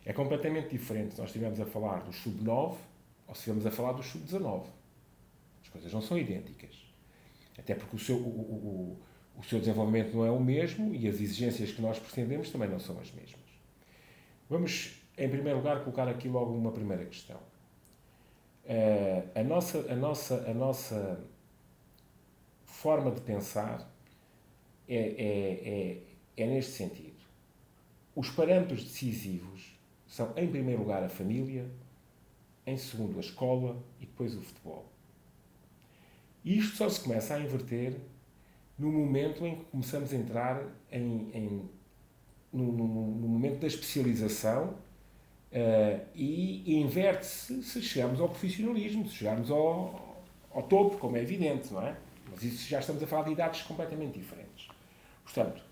é 0.05 0.13
completamente 0.13 0.69
diferente 0.69 1.13
se 1.13 1.19
nós 1.19 1.29
estivermos 1.29 1.59
a 1.59 1.65
falar 1.65 2.01
do 2.03 2.11
sub-9 2.11 2.77
ou 3.27 3.35
se 3.35 3.39
estivermos 3.39 3.65
a 3.65 3.71
falar 3.71 3.93
do 3.93 4.03
sub-19. 4.03 4.65
As 5.63 5.69
coisas 5.69 5.93
não 5.93 6.01
são 6.01 6.17
idênticas. 6.17 6.75
Até 7.57 7.75
porque 7.75 7.95
o 7.95 7.99
seu, 7.99 8.17
o, 8.17 8.19
o, 8.19 9.39
o 9.39 9.43
seu 9.43 9.59
desenvolvimento 9.59 10.15
não 10.15 10.25
é 10.25 10.31
o 10.31 10.39
mesmo 10.39 10.93
e 10.95 11.07
as 11.07 11.15
exigências 11.15 11.71
que 11.71 11.81
nós 11.81 11.99
pretendemos 11.99 12.49
também 12.49 12.69
não 12.69 12.79
são 12.79 12.99
as 12.99 13.11
mesmas. 13.11 13.39
Vamos, 14.49 15.01
em 15.17 15.29
primeiro 15.29 15.59
lugar, 15.59 15.81
colocar 15.83 16.07
aqui 16.07 16.27
logo 16.27 16.53
uma 16.53 16.71
primeira 16.71 17.05
questão. 17.05 17.39
Uh, 18.65 19.39
a, 19.39 19.43
nossa, 19.43 19.91
a, 19.91 19.95
nossa, 19.95 20.49
a 20.49 20.53
nossa 20.53 21.23
forma 22.65 23.11
de 23.11 23.21
pensar 23.21 23.89
é, 24.87 24.95
é, 24.95 25.97
é, 26.37 26.43
é 26.43 26.47
neste 26.47 26.71
sentido. 26.71 27.21
Os 28.15 28.29
parâmetros 28.29 28.83
decisivos 28.83 29.70
são, 30.11 30.33
em 30.35 30.45
primeiro 30.45 30.81
lugar, 30.81 31.01
a 31.01 31.07
família, 31.07 31.65
em 32.67 32.75
segundo, 32.75 33.15
a 33.15 33.21
escola 33.21 33.81
e 33.97 34.05
depois 34.05 34.35
o 34.35 34.41
futebol. 34.41 34.85
Isto 36.43 36.75
só 36.75 36.89
se 36.89 36.99
começa 36.99 37.33
a 37.33 37.39
inverter 37.39 37.95
no 38.77 38.91
momento 38.91 39.45
em 39.45 39.55
que 39.55 39.65
começamos 39.71 40.11
a 40.11 40.17
entrar 40.17 40.61
em, 40.91 41.31
em 41.33 41.69
no, 42.51 42.73
no, 42.73 42.87
no, 42.87 43.27
momento 43.29 43.61
da 43.61 43.67
especialização 43.67 44.71
uh, 45.53 46.05
e, 46.13 46.61
e 46.65 46.81
inverte-se 46.81 47.63
se 47.63 47.81
chegarmos 47.81 48.19
ao 48.19 48.27
profissionalismo, 48.27 49.07
se 49.07 49.15
chegarmos 49.15 49.49
ao, 49.49 50.25
ao 50.51 50.63
topo, 50.63 50.97
como 50.97 51.15
é 51.15 51.21
evidente, 51.21 51.71
não 51.71 51.87
é? 51.87 51.95
Mas 52.29 52.43
isso 52.43 52.67
já 52.67 52.81
estamos 52.81 53.01
a 53.01 53.07
falar 53.07 53.23
de 53.23 53.31
idades 53.31 53.61
completamente 53.61 54.19
diferentes. 54.19 54.67
Portanto, 55.23 55.70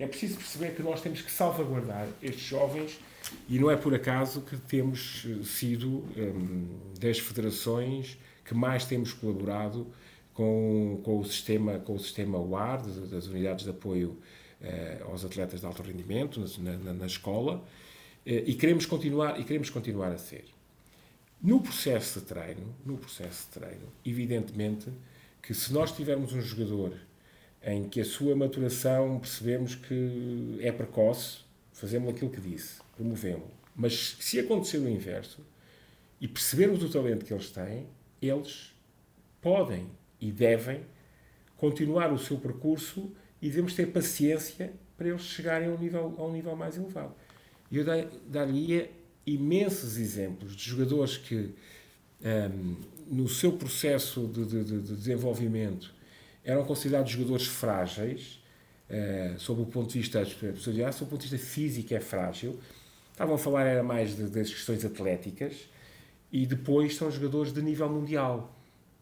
é 0.00 0.06
preciso 0.06 0.36
perceber 0.36 0.74
que 0.74 0.82
nós 0.82 1.02
temos 1.02 1.20
que 1.20 1.30
salvaguardar 1.30 2.08
estes 2.22 2.42
jovens 2.42 2.98
e 3.46 3.58
não 3.58 3.70
é 3.70 3.76
por 3.76 3.94
acaso 3.94 4.40
que 4.40 4.56
temos 4.56 5.26
eh, 5.26 5.44
sido 5.44 6.02
um, 6.16 6.66
das 6.98 7.18
federações 7.18 8.18
que 8.42 8.54
mais 8.54 8.86
temos 8.86 9.12
colaborado 9.12 9.86
com, 10.32 11.00
com, 11.04 11.18
o, 11.18 11.24
sistema, 11.24 11.78
com 11.78 11.94
o 11.94 11.98
sistema 11.98 12.38
UAR, 12.38 12.82
das 12.82 13.26
unidades 13.26 13.64
de 13.64 13.70
apoio 13.70 14.16
eh, 14.62 15.02
aos 15.04 15.22
atletas 15.22 15.60
de 15.60 15.66
alto 15.66 15.82
rendimento 15.82 16.40
na, 16.58 16.78
na, 16.78 16.94
na 16.94 17.06
escola, 17.06 17.62
eh, 18.24 18.44
e, 18.46 18.54
queremos 18.54 18.86
continuar, 18.86 19.38
e 19.38 19.44
queremos 19.44 19.68
continuar 19.68 20.12
a 20.12 20.18
ser. 20.18 20.46
No 21.42 21.60
processo 21.60 22.20
de 22.20 22.26
treino, 22.26 22.74
no 22.86 22.96
processo 22.96 23.44
de 23.46 23.60
treino, 23.60 23.86
evidentemente 24.04 24.90
que 25.42 25.52
se 25.52 25.70
nós 25.74 25.92
tivermos 25.92 26.32
um 26.32 26.40
jogador 26.40 26.94
em 27.62 27.88
que 27.88 28.00
a 28.00 28.04
sua 28.04 28.34
maturação 28.34 29.18
percebemos 29.18 29.74
que 29.74 30.58
é 30.60 30.72
precoce, 30.72 31.38
fazemos 31.72 32.10
aquilo 32.10 32.30
que 32.30 32.40
disse, 32.40 32.80
promovemos. 32.96 33.48
Mas 33.74 34.16
se 34.20 34.38
acontecer 34.38 34.78
o 34.78 34.88
inverso 34.88 35.40
e 36.20 36.28
percebermos 36.28 36.82
o 36.82 36.88
talento 36.88 37.24
que 37.24 37.32
eles 37.32 37.50
têm, 37.50 37.86
eles 38.20 38.74
podem 39.40 39.86
e 40.20 40.30
devem 40.30 40.82
continuar 41.56 42.12
o 42.12 42.18
seu 42.18 42.38
percurso 42.38 43.10
e 43.40 43.48
devemos 43.48 43.74
ter 43.74 43.86
paciência 43.86 44.72
para 44.96 45.08
eles 45.08 45.22
chegarem 45.22 45.68
a 45.68 45.72
um 45.72 45.78
nível, 45.78 46.14
a 46.18 46.24
um 46.24 46.32
nível 46.32 46.54
mais 46.54 46.76
elevado. 46.76 47.14
E 47.70 47.78
eu 47.78 47.84
daria 48.26 48.90
imensos 49.26 49.96
exemplos 49.96 50.54
de 50.54 50.62
jogadores 50.62 51.16
que, 51.16 51.54
um, 52.22 52.76
no 53.06 53.28
seu 53.28 53.52
processo 53.52 54.26
de, 54.26 54.44
de, 54.44 54.64
de, 54.64 54.96
desenvolvimento, 54.96 55.94
eram 56.44 56.64
considerados 56.64 57.12
jogadores 57.12 57.46
frágeis, 57.46 58.42
uh, 58.88 59.38
sob 59.38 59.62
o 59.62 59.66
ponto 59.66 59.92
de 59.92 59.98
vista, 59.98 60.24
sob 60.24 60.48
o 60.48 61.06
ponto 61.06 61.18
de 61.18 61.28
vista 61.28 61.38
físico 61.38 61.94
é 61.94 62.00
frágil. 62.00 62.58
Estavam 63.12 63.34
a 63.34 63.38
falar 63.38 63.66
era 63.66 63.82
mais 63.82 64.14
das 64.14 64.48
questões 64.48 64.84
atléticas 64.84 65.68
e 66.32 66.46
depois 66.46 66.96
são 66.96 67.10
jogadores 67.10 67.52
de 67.52 67.60
nível 67.60 67.88
mundial 67.88 68.56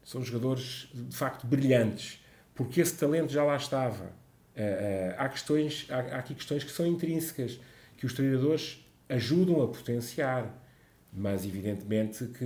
são 0.08 0.24
jogadores 0.24 0.88
de 0.94 1.14
facto 1.14 1.46
brilhantes, 1.46 2.18
porque 2.54 2.80
esse 2.80 2.96
talento 2.96 3.30
já 3.30 3.44
lá 3.44 3.56
estava. 3.56 4.04
Uh, 4.56 4.60
uh, 4.60 5.14
há, 5.18 5.28
questões, 5.28 5.86
há, 5.90 5.98
há, 5.98 6.18
aqui 6.20 6.34
questões 6.34 6.64
que 6.64 6.72
são 6.72 6.86
intrínsecas, 6.86 7.60
que 7.94 8.06
os 8.06 8.14
treinadores 8.14 8.82
ajudam 9.06 9.62
a 9.62 9.68
potenciar, 9.68 10.50
mas 11.12 11.44
evidentemente 11.44 12.24
que 12.24 12.44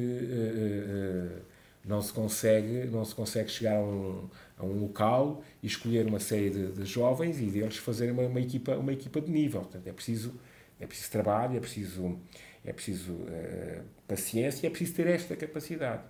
não, 1.84 2.00
se 2.00 2.12
consegue, 2.12 2.86
não 2.86 3.04
se 3.04 3.14
consegue 3.14 3.50
chegar 3.50 3.76
a 3.76 3.82
um, 3.82 4.28
a 4.56 4.64
um 4.64 4.80
local 4.80 5.42
e 5.62 5.66
escolher 5.66 6.06
uma 6.06 6.20
série 6.20 6.50
de, 6.50 6.72
de 6.72 6.84
jovens 6.84 7.40
e 7.40 7.46
deles 7.46 7.76
fazerem 7.76 8.12
uma, 8.12 8.22
uma, 8.22 8.40
equipa, 8.40 8.76
uma 8.76 8.92
equipa 8.92 9.20
de 9.20 9.30
nível. 9.30 9.62
Portanto, 9.62 9.86
é 9.86 9.92
preciso, 9.92 10.34
é 10.80 10.86
preciso 10.86 11.10
trabalho, 11.10 11.56
é 11.56 11.60
preciso, 11.60 12.18
é 12.64 12.72
preciso 12.72 13.16
paciência, 14.06 14.66
é 14.66 14.70
preciso 14.70 14.94
ter 14.94 15.06
esta 15.08 15.36
capacidade. 15.36 16.02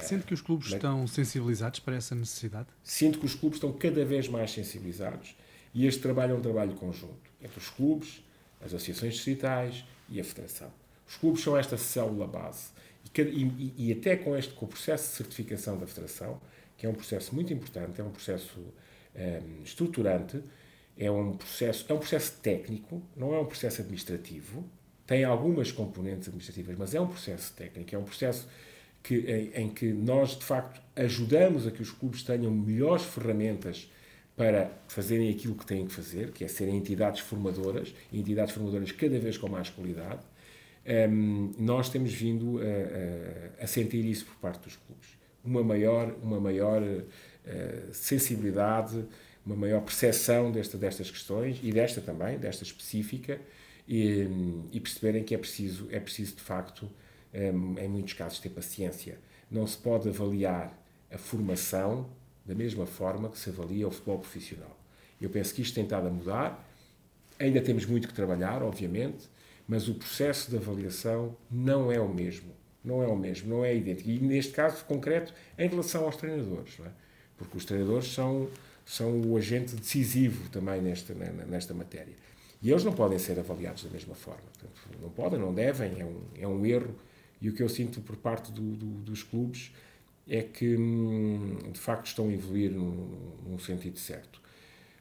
Sente 0.00 0.24
que 0.24 0.34
os 0.34 0.40
clubes 0.40 0.72
estão 0.72 1.06
sensibilizados 1.06 1.80
para 1.80 1.96
essa 1.96 2.14
necessidade? 2.14 2.66
Sinto 2.82 3.20
que 3.20 3.26
os 3.26 3.34
clubes 3.34 3.56
estão 3.56 3.72
cada 3.72 4.04
vez 4.04 4.28
mais 4.28 4.50
sensibilizados 4.50 5.36
e 5.72 5.86
este 5.86 6.00
trabalho 6.00 6.32
é 6.32 6.34
um 6.34 6.40
trabalho 6.40 6.74
conjunto 6.74 7.30
entre 7.40 7.58
os 7.58 7.68
clubes, 7.68 8.24
as 8.60 8.74
associações 8.74 9.14
distritais 9.14 9.84
e 10.08 10.20
a 10.20 10.24
federação. 10.24 10.72
Os 11.08 11.16
clubes 11.16 11.42
são 11.42 11.56
esta 11.56 11.76
célula 11.76 12.26
base 12.26 12.70
e, 13.14 13.20
e, 13.22 13.74
e 13.88 13.92
até 13.92 14.16
com 14.16 14.36
este 14.36 14.52
com 14.54 14.66
o 14.66 14.68
processo 14.68 15.10
de 15.10 15.16
certificação 15.16 15.78
da 15.78 15.86
federação, 15.86 16.40
que 16.76 16.86
é 16.86 16.88
um 16.88 16.94
processo 16.94 17.34
muito 17.34 17.52
importante, 17.52 18.00
é 18.00 18.04
um 18.04 18.10
processo 18.10 18.60
um, 19.14 19.62
estruturante, 19.62 20.42
é 20.98 21.10
um 21.10 21.36
processo 21.36 21.86
é 21.88 21.94
um 21.94 21.98
processo 21.98 22.40
técnico, 22.40 23.02
não 23.16 23.34
é 23.34 23.40
um 23.40 23.46
processo 23.46 23.80
administrativo. 23.80 24.64
Tem 25.06 25.24
algumas 25.24 25.70
componentes 25.70 26.28
administrativas, 26.28 26.76
mas 26.76 26.94
é 26.94 27.00
um 27.00 27.06
processo 27.06 27.52
técnico, 27.54 27.94
é 27.94 27.98
um 27.98 28.04
processo 28.04 28.48
que, 29.02 29.14
em, 29.14 29.62
em, 29.62 29.68
que 29.68 29.92
nós, 29.92 30.36
de 30.36 30.44
facto, 30.44 30.82
ajudamos 30.96 31.64
a 31.64 31.70
que 31.70 31.80
os 31.80 31.92
clubes 31.92 32.24
tenham 32.24 32.50
melhores 32.50 33.04
ferramentas 33.04 33.88
para 34.36 34.70
fazerem 34.88 35.30
aquilo 35.30 35.54
que 35.54 35.64
têm 35.64 35.86
que 35.86 35.92
fazer, 35.92 36.32
que 36.32 36.44
é 36.44 36.48
serem 36.48 36.76
entidades 36.76 37.20
formadoras, 37.20 37.94
entidades 38.12 38.52
formadoras 38.52 38.90
cada 38.90 39.18
vez 39.18 39.38
com 39.38 39.48
mais 39.48 39.70
qualidade, 39.70 40.20
um, 41.10 41.52
nós 41.58 41.88
temos 41.88 42.12
vindo 42.12 42.60
a, 42.60 43.64
a, 43.64 43.66
sentir 43.66 44.04
isso 44.04 44.26
por 44.26 44.36
parte 44.36 44.64
dos 44.64 44.76
clubes. 44.76 45.08
Uma 45.44 45.62
maior, 45.62 46.14
uma 46.22 46.40
maior 46.40 46.82
uh, 46.82 47.94
sensibilidade, 47.94 49.04
uma 49.44 49.56
maior 49.56 49.80
percepção 49.82 50.50
desta, 50.50 50.76
destas 50.76 51.10
questões 51.10 51.60
e 51.62 51.72
desta 51.72 52.00
também, 52.00 52.38
desta 52.38 52.64
específica, 52.64 53.40
e, 53.88 54.28
e 54.72 54.80
perceberem 54.80 55.22
que 55.22 55.34
é 55.34 55.38
preciso, 55.38 55.88
é 55.90 56.00
preciso 56.00 56.34
de 56.36 56.42
facto 56.42 56.90
em 57.78 57.88
muitos 57.88 58.14
casos, 58.14 58.38
ter 58.38 58.48
paciência. 58.48 59.18
Não 59.50 59.66
se 59.66 59.76
pode 59.76 60.08
avaliar 60.08 60.72
a 61.12 61.18
formação 61.18 62.08
da 62.44 62.54
mesma 62.54 62.86
forma 62.86 63.28
que 63.28 63.38
se 63.38 63.50
avalia 63.50 63.86
o 63.86 63.90
futebol 63.90 64.18
profissional. 64.18 64.76
Eu 65.20 65.28
penso 65.28 65.54
que 65.54 65.62
isto 65.62 65.74
tem 65.74 65.84
estado 65.84 66.06
a 66.06 66.10
mudar. 66.10 66.66
Ainda 67.38 67.60
temos 67.60 67.84
muito 67.84 68.08
que 68.08 68.14
trabalhar, 68.14 68.62
obviamente, 68.62 69.28
mas 69.66 69.88
o 69.88 69.94
processo 69.94 70.50
de 70.50 70.56
avaliação 70.56 71.36
não 71.50 71.90
é 71.90 72.00
o 72.00 72.08
mesmo. 72.08 72.54
Não 72.84 73.02
é 73.02 73.06
o 73.06 73.16
mesmo, 73.16 73.48
não 73.48 73.64
é 73.64 73.74
idêntico. 73.74 74.08
E 74.08 74.20
neste 74.20 74.52
caso 74.52 74.84
concreto, 74.84 75.34
em 75.58 75.68
relação 75.68 76.04
aos 76.04 76.16
treinadores, 76.16 76.78
é? 76.80 76.90
porque 77.36 77.56
os 77.56 77.64
treinadores 77.64 78.12
são, 78.12 78.48
são 78.84 79.20
o 79.22 79.36
agente 79.36 79.74
decisivo 79.74 80.48
também 80.50 80.80
nesta, 80.80 81.12
nesta 81.14 81.74
matéria. 81.74 82.14
E 82.62 82.70
eles 82.70 82.84
não 82.84 82.92
podem 82.92 83.18
ser 83.18 83.38
avaliados 83.38 83.84
da 83.84 83.90
mesma 83.90 84.14
forma. 84.14 84.42
Portanto, 84.58 85.02
não 85.02 85.10
podem, 85.10 85.38
não 85.38 85.52
devem, 85.52 86.00
é 86.00 86.04
um, 86.04 86.20
é 86.36 86.48
um 86.48 86.64
erro 86.64 86.94
e 87.40 87.48
o 87.48 87.52
que 87.52 87.62
eu 87.62 87.68
sinto 87.68 88.00
por 88.00 88.16
parte 88.16 88.50
do, 88.52 88.62
do, 88.62 88.86
dos 89.02 89.22
clubes 89.22 89.72
é 90.28 90.42
que, 90.42 90.76
hum, 90.76 91.58
de 91.72 91.78
facto, 91.78 92.06
estão 92.06 92.28
a 92.28 92.32
evoluir 92.32 92.70
num, 92.70 93.36
num 93.46 93.58
sentido 93.58 93.98
certo. 93.98 94.40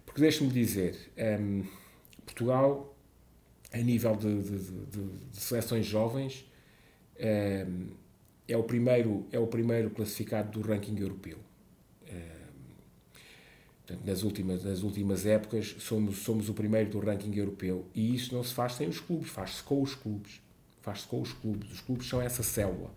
Porque 0.05 0.22
deixe-me 0.22 0.50
dizer, 0.50 0.95
um, 1.39 1.63
Portugal, 2.25 2.94
a 3.79 3.84
nível 3.84 4.15
de, 4.15 4.41
de, 4.41 4.60
de, 4.60 5.03
de 5.32 5.38
seleções 5.38 5.86
jovens, 5.86 6.46
um, 7.20 7.88
é, 8.48 8.58
o 8.58 8.63
primeiro, 8.63 9.25
é 9.32 9.39
o 9.39 9.48
primeiro 9.48 9.89
classificado 9.89 10.60
do 10.60 10.67
ranking 10.67 10.98
europeu. 10.98 11.38
Um, 12.08 12.15
portanto, 13.86 14.05
nas 14.05 14.24
últimas, 14.24 14.63
nas 14.63 14.82
últimas 14.82 15.25
épocas, 15.25 15.75
somos, 15.79 16.17
somos 16.20 16.50
o 16.50 16.53
primeiro 16.53 16.89
do 16.89 17.00
ranking 17.00 17.36
europeu. 17.36 17.86
E 17.94 18.15
isso 18.15 18.34
não 18.34 18.44
se 18.44 18.53
faz 18.53 18.74
sem 18.74 18.88
os 18.88 19.00
clubes, 19.00 19.29
faz-se 19.29 19.62
com 19.62 19.82
os 19.82 19.94
clubes 19.94 20.46
faz-se 20.86 21.08
com 21.08 21.20
os 21.20 21.34
clubes. 21.34 21.72
Os 21.72 21.82
clubes 21.82 22.08
são 22.08 22.22
essa 22.22 22.44
célula. 22.44 22.91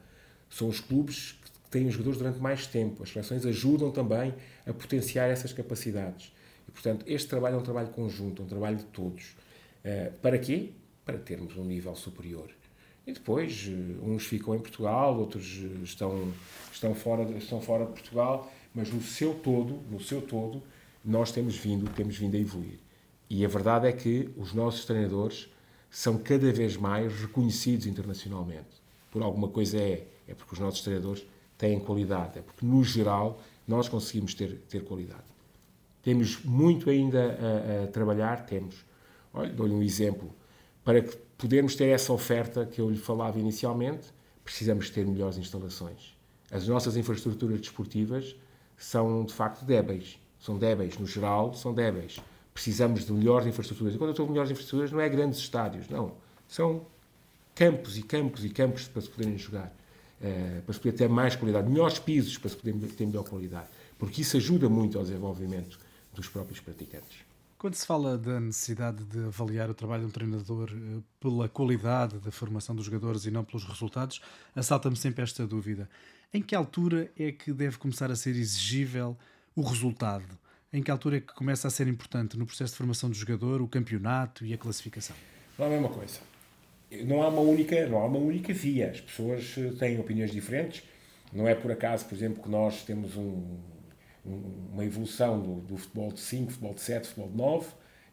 São 0.50 0.68
os 0.68 0.78
clubes 0.78 1.32
que 1.64 1.70
têm 1.70 1.87
os 1.87 1.94
jogadores 1.94 2.18
durante 2.18 2.38
mais 2.38 2.66
tempo. 2.66 3.02
As 3.02 3.11
seleções 3.11 3.47
ajudam 3.47 3.90
também 3.90 4.35
a 4.66 4.73
potenciar 4.75 5.30
essas 5.30 5.54
capacidades. 5.54 6.30
E, 6.68 6.70
portanto, 6.70 7.04
este 7.08 7.26
trabalho 7.28 7.56
é 7.56 7.58
um 7.58 7.62
trabalho 7.62 7.88
conjunto, 7.88 8.42
um 8.42 8.47
trabalho 8.47 8.76
de 8.76 8.85
todos. 8.85 9.35
Uh, 9.88 10.12
para 10.18 10.38
quê? 10.38 10.73
Para 11.02 11.16
termos 11.16 11.57
um 11.57 11.64
nível 11.64 11.95
superior. 11.95 12.50
E 13.07 13.12
depois, 13.12 13.66
uh, 13.68 14.04
uns 14.04 14.26
ficam 14.26 14.54
em 14.54 14.59
Portugal, 14.59 15.18
outros 15.18 15.59
uh, 15.59 15.83
estão, 15.83 16.30
estão, 16.71 16.95
fora, 16.95 17.23
estão 17.38 17.59
fora 17.59 17.87
de 17.87 17.92
Portugal, 17.92 18.52
mas 18.75 18.92
no 18.92 19.00
seu 19.00 19.35
todo, 19.35 19.80
no 19.90 19.99
seu 19.99 20.21
todo, 20.21 20.62
nós 21.02 21.33
temos 21.33 21.57
vindo, 21.57 21.90
temos 21.95 22.18
vindo 22.18 22.37
a 22.37 22.40
evoluir. 22.40 22.78
E 23.30 23.45
a 23.45 23.49
verdade 23.49 23.87
é 23.87 23.92
que 23.92 24.28
os 24.37 24.52
nossos 24.52 24.85
treinadores 24.85 25.49
são 25.90 26.18
cada 26.18 26.52
vez 26.52 26.76
mais 26.76 27.12
reconhecidos 27.21 27.87
internacionalmente. 27.87 28.83
Por 29.11 29.23
alguma 29.23 29.49
coisa 29.49 29.78
é, 29.78 30.07
é 30.26 30.35
porque 30.35 30.52
os 30.52 30.61
nossos 30.61 30.83
treinadores 30.83 31.26
têm 31.57 31.80
qualidade, 31.80 32.38
é 32.38 32.42
porque, 32.42 32.64
no 32.64 32.85
geral, 32.85 33.40
nós 33.66 33.88
conseguimos 33.88 34.35
ter, 34.35 34.61
ter 34.68 34.85
qualidade. 34.85 35.25
Temos 36.02 36.42
muito 36.45 36.90
ainda 36.90 37.38
a, 37.38 37.85
a 37.85 37.87
trabalhar, 37.87 38.45
temos. 38.45 38.85
Olha, 39.32 39.52
dou-lhe 39.52 39.75
um 39.75 39.82
exemplo. 39.82 40.32
Para 40.85 41.02
que 41.02 41.16
podermos 41.37 41.75
ter 41.75 41.87
essa 41.87 42.12
oferta 42.12 42.66
que 42.66 42.80
eu 42.80 42.90
lhe 42.90 42.99
falava 42.99 43.38
inicialmente, 43.38 44.08
precisamos 44.44 44.90
ter 44.90 45.06
melhores 45.06 45.37
instalações. 45.37 46.16
As 46.50 46.66
nossas 46.66 46.97
infraestruturas 46.97 47.61
desportivas 47.61 48.35
são, 48.76 49.25
de 49.25 49.35
facto, 49.35 49.64
débeis. 49.64 50.18
São 50.40 50.56
débeis, 50.56 50.97
no 50.99 51.06
geral, 51.06 51.52
são 51.54 51.75
débeis. 51.75 52.18
Precisamos 52.54 53.04
de 53.04 53.12
melhores 53.12 53.47
infraestruturas. 53.47 53.94
E 53.94 53.99
quando 53.99 54.08
eu 54.08 54.12
estou 54.12 54.26
de 54.26 54.32
melhores 54.32 54.50
infraestruturas, 54.50 54.90
não 54.90 55.00
é 55.00 55.08
grandes 55.08 55.38
estádios, 55.38 55.88
não. 55.88 56.12
São 56.49 56.87
campos 57.54 57.99
e 57.99 58.02
campos 58.02 58.44
e 58.44 58.49
campos 58.49 58.88
para 58.88 59.02
se 59.02 59.08
poderem 59.08 59.37
jogar. 59.37 59.73
Uh, 60.20 60.62
para 60.62 60.73
se 60.73 60.80
poder 60.80 60.92
ter 60.97 61.08
mais 61.08 61.37
qualidade, 61.37 61.68
melhores 61.68 61.99
pisos 61.99 62.37
para 62.38 62.50
se 62.50 62.56
poder 62.56 62.73
ter 62.73 63.06
melhor 63.06 63.23
qualidade, 63.23 63.68
porque 63.97 64.23
isso 64.23 64.37
ajuda 64.37 64.68
muito 64.68 64.99
ao 64.99 65.04
desenvolvimento 65.04 65.78
dos 66.12 66.28
próprios 66.28 66.58
praticantes. 66.58 67.27
Quando 67.58 67.74
se 67.74 67.84
fala 67.84 68.16
da 68.16 68.38
necessidade 68.38 69.02
de 69.02 69.24
avaliar 69.24 69.68
o 69.68 69.74
trabalho 69.74 70.02
de 70.02 70.06
um 70.06 70.12
treinador 70.12 70.70
eh, 70.72 71.00
pela 71.18 71.48
qualidade 71.48 72.20
da 72.20 72.30
formação 72.30 72.72
dos 72.72 72.84
jogadores 72.84 73.24
e 73.24 73.32
não 73.32 73.42
pelos 73.42 73.64
resultados, 73.64 74.20
assalta-me 74.54 74.94
sempre 74.94 75.24
esta 75.24 75.44
dúvida. 75.44 75.90
Em 76.32 76.40
que 76.40 76.54
altura 76.54 77.10
é 77.18 77.32
que 77.32 77.52
deve 77.52 77.76
começar 77.76 78.12
a 78.12 78.14
ser 78.14 78.36
exigível 78.36 79.16
o 79.56 79.62
resultado? 79.62 80.38
Em 80.72 80.80
que 80.80 80.88
altura 80.88 81.16
é 81.16 81.20
que 81.20 81.34
começa 81.34 81.66
a 81.66 81.70
ser 81.70 81.88
importante 81.88 82.38
no 82.38 82.46
processo 82.46 82.74
de 82.74 82.78
formação 82.78 83.10
do 83.10 83.16
jogador 83.16 83.60
o 83.60 83.66
campeonato 83.66 84.46
e 84.46 84.54
a 84.54 84.58
classificação? 84.58 85.16
Não 85.58 85.66
é 85.66 85.68
a 85.68 85.72
mesma 85.72 85.88
coisa. 85.88 86.20
Não 87.06 87.24
há 87.24 87.28
uma 87.28 87.40
única, 87.40 87.88
não 87.88 87.98
há 87.98 88.06
uma 88.06 88.20
única 88.20 88.54
via. 88.54 88.92
As 88.92 89.00
pessoas 89.00 89.56
eh, 89.58 89.72
têm 89.76 89.98
opiniões 89.98 90.30
diferentes. 90.30 90.84
Não 91.32 91.48
é 91.48 91.56
por 91.56 91.72
acaso, 91.72 92.04
por 92.04 92.14
exemplo, 92.14 92.40
que 92.40 92.48
nós 92.48 92.84
temos 92.84 93.16
um, 93.16 93.58
uma 94.25 94.84
evolução 94.84 95.40
do, 95.40 95.60
do, 95.60 95.76
futebol 95.76 96.12
de 96.12 96.20
5, 96.20 96.52
futebol 96.52 96.75
de 96.75 96.80
7, 96.80 97.08
futebol 97.08 97.30
de 97.30 97.37
9, 97.37 97.66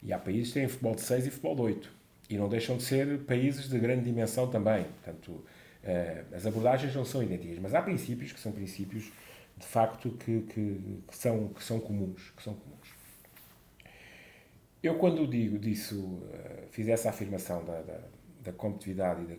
e 0.03 0.13
há 0.13 0.19
países 0.19 0.47
que 0.50 0.59
têm 0.59 0.67
futebol 0.67 0.95
de 0.95 1.01
6 1.01 1.27
e 1.27 1.29
futebol 1.29 1.55
de 1.55 1.62
8. 1.62 1.91
E 2.29 2.38
não 2.38 2.50
deixam 2.50 2.77
de 2.77 2.83
ser 2.83 3.19
países 3.25 3.69
de 3.69 3.79
grande 3.79 4.03
dimensão 4.03 4.50
também. 4.50 4.83
Portanto, 4.83 5.29
uh, 5.31 6.35
as 6.35 6.45
abordagens 6.45 6.95
não 6.95 7.05
são 7.05 7.21
idênticas, 7.21 7.59
mas 7.59 7.74
há 7.74 7.81
princípios 7.81 8.31
que 8.31 8.39
são 8.39 8.51
princípios, 8.51 9.12
de 9.57 9.65
facto, 9.65 10.12
que, 10.12 10.41
que, 10.41 11.01
que 11.07 11.15
são, 11.15 11.50
que 11.50 11.63
são 11.63 11.79
comuns. 11.79 12.31
Que 12.35 12.43
são 12.43 12.53
comuns. 12.53 12.93
Eu, 14.81 14.95
quando 14.95 15.27
digo 15.27 15.57
disso, 15.57 16.00
uh, 16.00 16.67
fiz 16.69 16.88
essa 16.88 17.09
afirmação 17.09 17.63
da, 17.65 17.81
da, 17.81 18.00
da 18.43 18.51
competitividade 18.51 19.24
e 19.24 19.25
da 19.25 19.35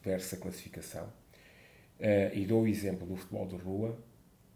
diversa 0.00 0.36
classificação, 0.36 1.04
uh, 1.04 2.34
e 2.34 2.46
dou 2.46 2.62
o 2.62 2.66
exemplo 2.66 3.06
do 3.06 3.16
futebol 3.16 3.46
de 3.46 3.56
rua, 3.56 3.98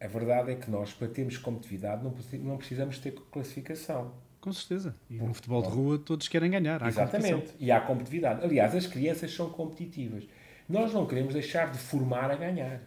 a 0.02 0.09
verdade 0.09 0.50
é 0.50 0.54
que 0.56 0.71
nós, 0.71 0.92
para 0.92 1.06
termos 1.06 1.38
competitividade, 1.38 2.02
não 2.40 2.56
precisamos 2.56 2.99
ter 2.99 3.12
classificação. 3.30 4.12
Com 4.40 4.52
certeza. 4.52 4.97
E 5.09 5.14
no 5.14 5.32
futebol 5.32 5.62
de 5.62 5.68
rua 5.68 5.99
todos 5.99 6.26
querem 6.26 6.50
ganhar. 6.50 6.82
Há 6.82 6.88
Exatamente. 6.88 7.54
E 7.61 7.71
há 7.71 7.80
competitividade. 7.80 8.44
Aliás, 8.44 8.75
as 8.75 8.88
crianças 8.88 9.32
são 9.32 9.49
competitivas. 9.50 10.25
Nós 10.68 10.92
não 10.92 11.06
queremos 11.06 11.32
deixar 11.32 11.71
de 11.71 11.78
formar 11.78 12.32
a 12.32 12.35
ganhar. 12.35 12.82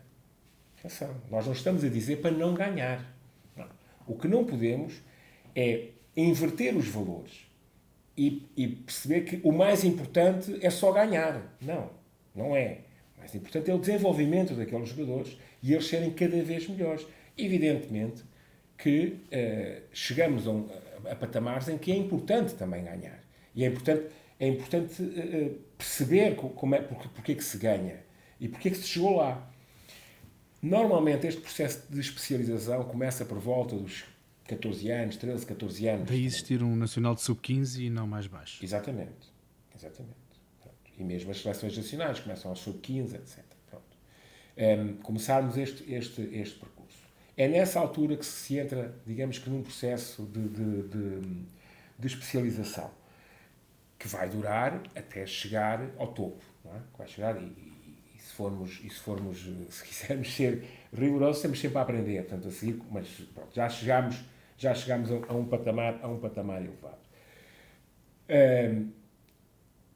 Atenção. 0.77 1.15
Nós 1.31 1.45
não 1.45 1.53
estamos 1.53 1.85
a 1.85 1.87
dizer 1.87 2.17
para 2.17 2.31
não 2.31 2.53
ganhar. 2.53 2.99
Não. 3.55 3.67
O 4.05 4.17
que 4.17 4.27
não 4.27 4.43
podemos 4.43 5.01
é 5.55 5.91
inverter 6.17 6.75
os 6.75 6.89
valores 6.89 7.47
e, 8.17 8.45
e 8.57 8.67
perceber 8.67 9.21
que 9.21 9.39
o 9.41 9.53
mais 9.53 9.85
importante 9.85 10.57
é 10.61 10.69
só 10.69 10.91
ganhar. 10.91 11.55
Não, 11.61 11.89
não 12.35 12.53
é. 12.53 12.79
O 13.15 13.19
mais 13.19 13.33
importante 13.33 13.71
é 13.71 13.73
o 13.73 13.79
desenvolvimento 13.79 14.53
daqueles 14.53 14.89
jogadores 14.89 15.37
e 15.65 15.73
eles 15.73 15.87
serem 15.87 16.11
cada 16.11 16.43
vez 16.43 16.69
melhores. 16.69 17.07
Evidentemente 17.35 18.23
que 18.77 19.17
uh, 19.31 19.81
chegamos 19.91 20.47
a, 20.47 20.51
um, 20.51 20.69
a, 21.09 21.15
patamares 21.15 21.67
em 21.69 21.77
que 21.77 21.91
é 21.91 21.95
importante 21.95 22.53
também 22.53 22.83
ganhar. 22.83 23.19
E 23.55 23.63
é 23.63 23.67
importante, 23.67 24.05
é 24.39 24.47
importante 24.47 25.01
uh, 25.01 25.59
perceber 25.75 26.35
como 26.35 26.75
é, 26.75 26.81
porque, 26.81 27.07
porque 27.09 27.31
é 27.31 27.35
que 27.35 27.43
se 27.43 27.57
ganha 27.57 27.99
e 28.39 28.47
porque 28.47 28.67
é 28.67 28.71
que 28.71 28.77
se 28.77 28.87
chegou 28.87 29.15
lá. 29.15 29.51
Normalmente 30.61 31.25
este 31.25 31.41
processo 31.41 31.83
de 31.89 31.99
especialização 31.99 32.83
começa 32.83 33.25
por 33.25 33.39
volta 33.39 33.75
dos 33.75 34.03
14 34.47 34.91
anos, 34.91 35.17
13, 35.17 35.45
14 35.47 35.87
anos. 35.87 36.07
Daí 36.07 36.25
existir 36.25 36.61
um 36.61 36.75
nacional 36.75 37.15
de 37.15 37.21
sub-15 37.21 37.79
e 37.79 37.89
não 37.89 38.05
mais 38.05 38.27
baixo. 38.27 38.63
Exatamente. 38.63 39.33
Exatamente. 39.75 40.15
E 40.97 41.03
mesmo 41.03 41.31
as 41.31 41.39
seleções 41.39 41.75
nacionais 41.75 42.19
começam 42.19 42.51
aos 42.51 42.59
sub-15, 42.59 43.15
etc 43.15 43.44
um, 44.57 44.61
ehm, 44.61 44.93
começarmos 45.03 45.57
este, 45.57 45.91
este, 45.93 46.21
este 46.21 46.59
percurso. 46.59 46.75
É 47.37 47.47
nessa 47.47 47.79
altura 47.79 48.15
que 48.15 48.25
se 48.25 48.57
entra, 48.57 48.95
digamos 49.05 49.37
que 49.39 49.49
num 49.49 49.61
processo 49.61 50.25
de, 50.25 50.47
de, 50.47 50.83
de, 50.83 51.21
de 51.99 52.07
especialização, 52.07 52.89
que 53.99 54.07
vai 54.07 54.29
durar 54.29 54.81
até 54.95 55.25
chegar 55.25 55.91
ao 55.97 56.07
topo. 56.07 56.43
É? 56.65 56.79
Vai 56.97 57.07
chegar 57.07 57.41
e, 57.41 58.19
se 58.19 58.33
formos, 58.33 58.79
e 58.83 58.89
se 58.89 58.99
formos, 58.99 59.47
se 59.69 59.83
quisermos 59.83 60.33
ser 60.33 60.63
rigorosos, 60.93 61.37
estamos 61.37 61.59
sempre 61.59 61.77
a 61.77 61.81
aprender, 61.81 62.23
portanto, 62.23 62.47
a 62.47 62.51
seguir, 62.51 62.81
mas 62.89 63.07
pronto, 63.33 63.53
já 63.53 63.69
chegamos, 63.69 64.23
já 64.57 64.73
chegamos 64.73 65.11
a, 65.11 65.15
a, 65.27 65.33
um 65.35 65.45
patamar, 65.45 65.99
a 66.01 66.07
um 66.07 66.19
patamar 66.19 66.61
elevado. 66.61 66.97
Um, 68.27 68.33
ehm, 68.33 68.89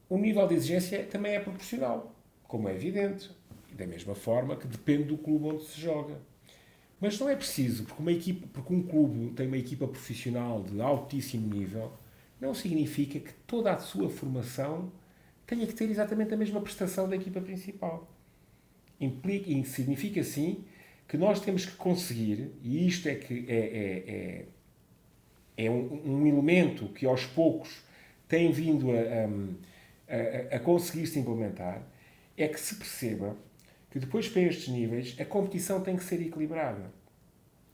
o 0.10 0.18
nível 0.18 0.48
de 0.48 0.56
exigência 0.56 1.04
também 1.06 1.36
é 1.36 1.40
proporcional, 1.40 2.16
como 2.44 2.68
é 2.68 2.74
evidente 2.74 3.32
da 3.80 3.88
mesma 3.88 4.14
forma 4.14 4.56
que 4.56 4.68
depende 4.68 5.06
do 5.06 5.18
clube 5.18 5.46
onde 5.46 5.64
se 5.64 5.80
joga. 5.80 6.20
Mas 7.00 7.18
não 7.18 7.30
é 7.30 7.36
preciso, 7.36 7.86
porque, 7.86 8.02
uma 8.02 8.12
equipa, 8.12 8.48
porque 8.52 8.74
um 8.74 8.84
clube 8.84 9.34
tem 9.34 9.48
uma 9.48 9.58
equipa 9.58 9.88
profissional 9.88 10.62
de 10.62 10.82
altíssimo 10.82 11.48
nível, 11.48 11.94
não 12.42 12.54
significa 12.54 13.20
que 13.20 13.34
toda 13.48 13.72
a 13.72 13.78
sua 13.78 14.10
formação 14.10 14.92
tenha 15.48 15.66
que 15.66 15.74
ter 15.74 15.90
exatamente 15.90 16.34
a 16.34 16.38
mesma 16.38 16.60
prestação 16.60 17.08
da 17.08 17.16
equipa 17.16 17.40
principal. 17.40 18.08
Implica, 19.00 19.50
significa, 19.64 20.24
sim, 20.24 20.66
que 21.08 21.18
nós 21.18 21.40
temos 21.40 21.66
que 21.66 21.76
conseguir, 21.78 22.52
e 22.62 22.86
isto 22.86 23.08
é 23.08 23.16
que 23.16 23.46
é, 23.48 23.56
é, 23.56 24.46
é, 25.58 25.66
é 25.66 25.72
um, 25.72 26.02
um, 26.06 26.28
elemento 26.28 26.90
que 26.90 27.06
aos 27.06 27.26
poucos 27.26 27.82
tem 28.28 28.52
vindo 28.52 28.92
a, 28.92 30.54
a, 30.54 30.58
a 30.58 30.60
conseguir 30.60 31.08
se 31.08 31.18
implementar, 31.18 31.82
é 32.38 32.48
que 32.48 32.60
se 32.60 32.76
perceba 32.76 33.36
que 33.90 34.00
depois 34.00 34.28
para 34.28 34.42
estes 34.44 34.68
níveis 34.68 35.16
a 35.20 35.26
competição 35.26 35.82
tem 35.82 35.96
que 35.96 36.04
ser 36.04 36.22
equilibrada. 36.22 36.92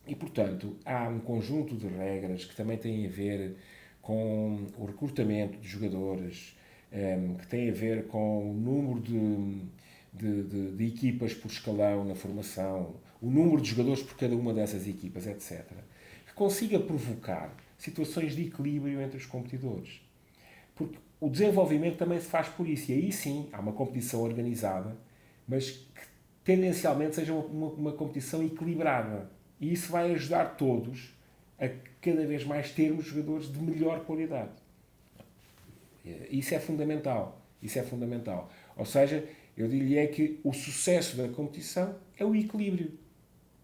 E, 0.07 0.15
portanto, 0.15 0.77
há 0.85 1.07
um 1.07 1.19
conjunto 1.19 1.75
de 1.75 1.87
regras 1.87 2.45
que 2.45 2.55
também 2.55 2.77
têm 2.77 3.05
a 3.05 3.09
ver 3.09 3.55
com 4.01 4.67
o 4.77 4.85
recrutamento 4.85 5.57
de 5.57 5.67
jogadores, 5.67 6.55
ehm, 6.91 7.35
que 7.35 7.47
têm 7.47 7.69
a 7.69 7.73
ver 7.73 8.05
com 8.07 8.51
o 8.51 8.53
número 8.53 8.99
de, 8.99 9.61
de, 10.13 10.43
de, 10.43 10.71
de 10.75 10.85
equipas 10.85 11.33
por 11.33 11.49
escalão 11.49 12.05
na 12.05 12.13
formação, 12.13 12.95
o 13.19 13.29
número 13.29 13.59
de 13.61 13.69
jogadores 13.69 14.03
por 14.03 14.15
cada 14.15 14.35
uma 14.35 14.53
dessas 14.53 14.87
equipas, 14.87 15.25
etc., 15.25 15.65
que 16.27 16.33
consiga 16.33 16.79
provocar 16.79 17.51
situações 17.77 18.35
de 18.35 18.43
equilíbrio 18.43 19.01
entre 19.01 19.17
os 19.17 19.25
competidores. 19.25 20.01
Porque 20.75 20.97
o 21.19 21.29
desenvolvimento 21.29 21.97
também 21.97 22.19
se 22.19 22.27
faz 22.27 22.47
por 22.49 22.67
isso. 22.67 22.91
E 22.91 22.93
aí 22.93 23.11
sim, 23.11 23.49
há 23.51 23.59
uma 23.59 23.71
competição 23.71 24.21
organizada 24.21 24.95
mas 25.47 25.71
que 25.71 25.85
tendencialmente 26.43 27.15
seja 27.15 27.33
uma, 27.33 27.67
uma, 27.67 27.91
competição 27.93 28.43
equilibrada. 28.43 29.29
E 29.59 29.71
isso 29.71 29.91
vai 29.91 30.11
ajudar 30.13 30.55
todos 30.57 31.13
a 31.59 31.69
cada 32.01 32.25
vez 32.25 32.43
mais 32.43 32.71
termos 32.71 33.05
jogadores 33.05 33.51
de 33.51 33.59
melhor 33.59 34.05
qualidade. 34.05 34.51
Isso 36.29 36.53
é 36.53 36.59
fundamental. 36.59 37.41
Isso 37.61 37.79
é 37.79 37.83
fundamental. 37.83 38.51
Ou 38.77 38.85
seja, 38.85 39.27
eu 39.57 39.67
diria 39.67 40.07
que 40.07 40.39
o 40.43 40.53
sucesso 40.53 41.17
da 41.17 41.27
competição 41.29 41.95
é 42.17 42.23
o 42.23 42.35
equilíbrio. 42.35 42.91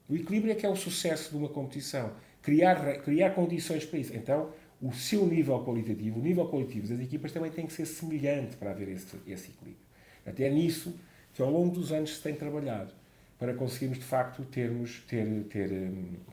O 0.09 0.15
equilíbrio 0.15 0.51
é 0.51 0.55
que 0.55 0.65
é 0.65 0.69
o 0.69 0.75
sucesso 0.75 1.31
de 1.31 1.37
uma 1.37 1.49
competição. 1.49 2.11
Criar, 2.41 3.01
criar 3.01 3.31
condições 3.31 3.85
para 3.85 3.99
isso. 3.99 4.15
Então, 4.15 4.51
o 4.81 4.91
seu 4.91 5.25
nível 5.27 5.63
qualitativo, 5.63 6.19
o 6.19 6.23
nível 6.23 6.49
qualitativo 6.49 6.87
das 6.87 6.99
equipas 6.99 7.31
também 7.31 7.51
tem 7.51 7.67
que 7.67 7.73
ser 7.73 7.85
semelhante 7.85 8.57
para 8.57 8.71
haver 8.71 8.87
esse, 8.89 9.15
esse 9.27 9.51
equilíbrio. 9.51 9.85
Até 10.25 10.49
nisso 10.49 10.97
que 11.33 11.41
ao 11.41 11.49
longo 11.49 11.73
dos 11.73 11.91
anos 11.91 12.17
se 12.17 12.21
tem 12.21 12.35
trabalhado 12.35 12.93
para 13.39 13.53
conseguirmos 13.53 13.97
de 13.97 14.05
facto 14.05 14.43
termos, 14.45 15.01
ter, 15.07 15.25
ter, 15.45 15.69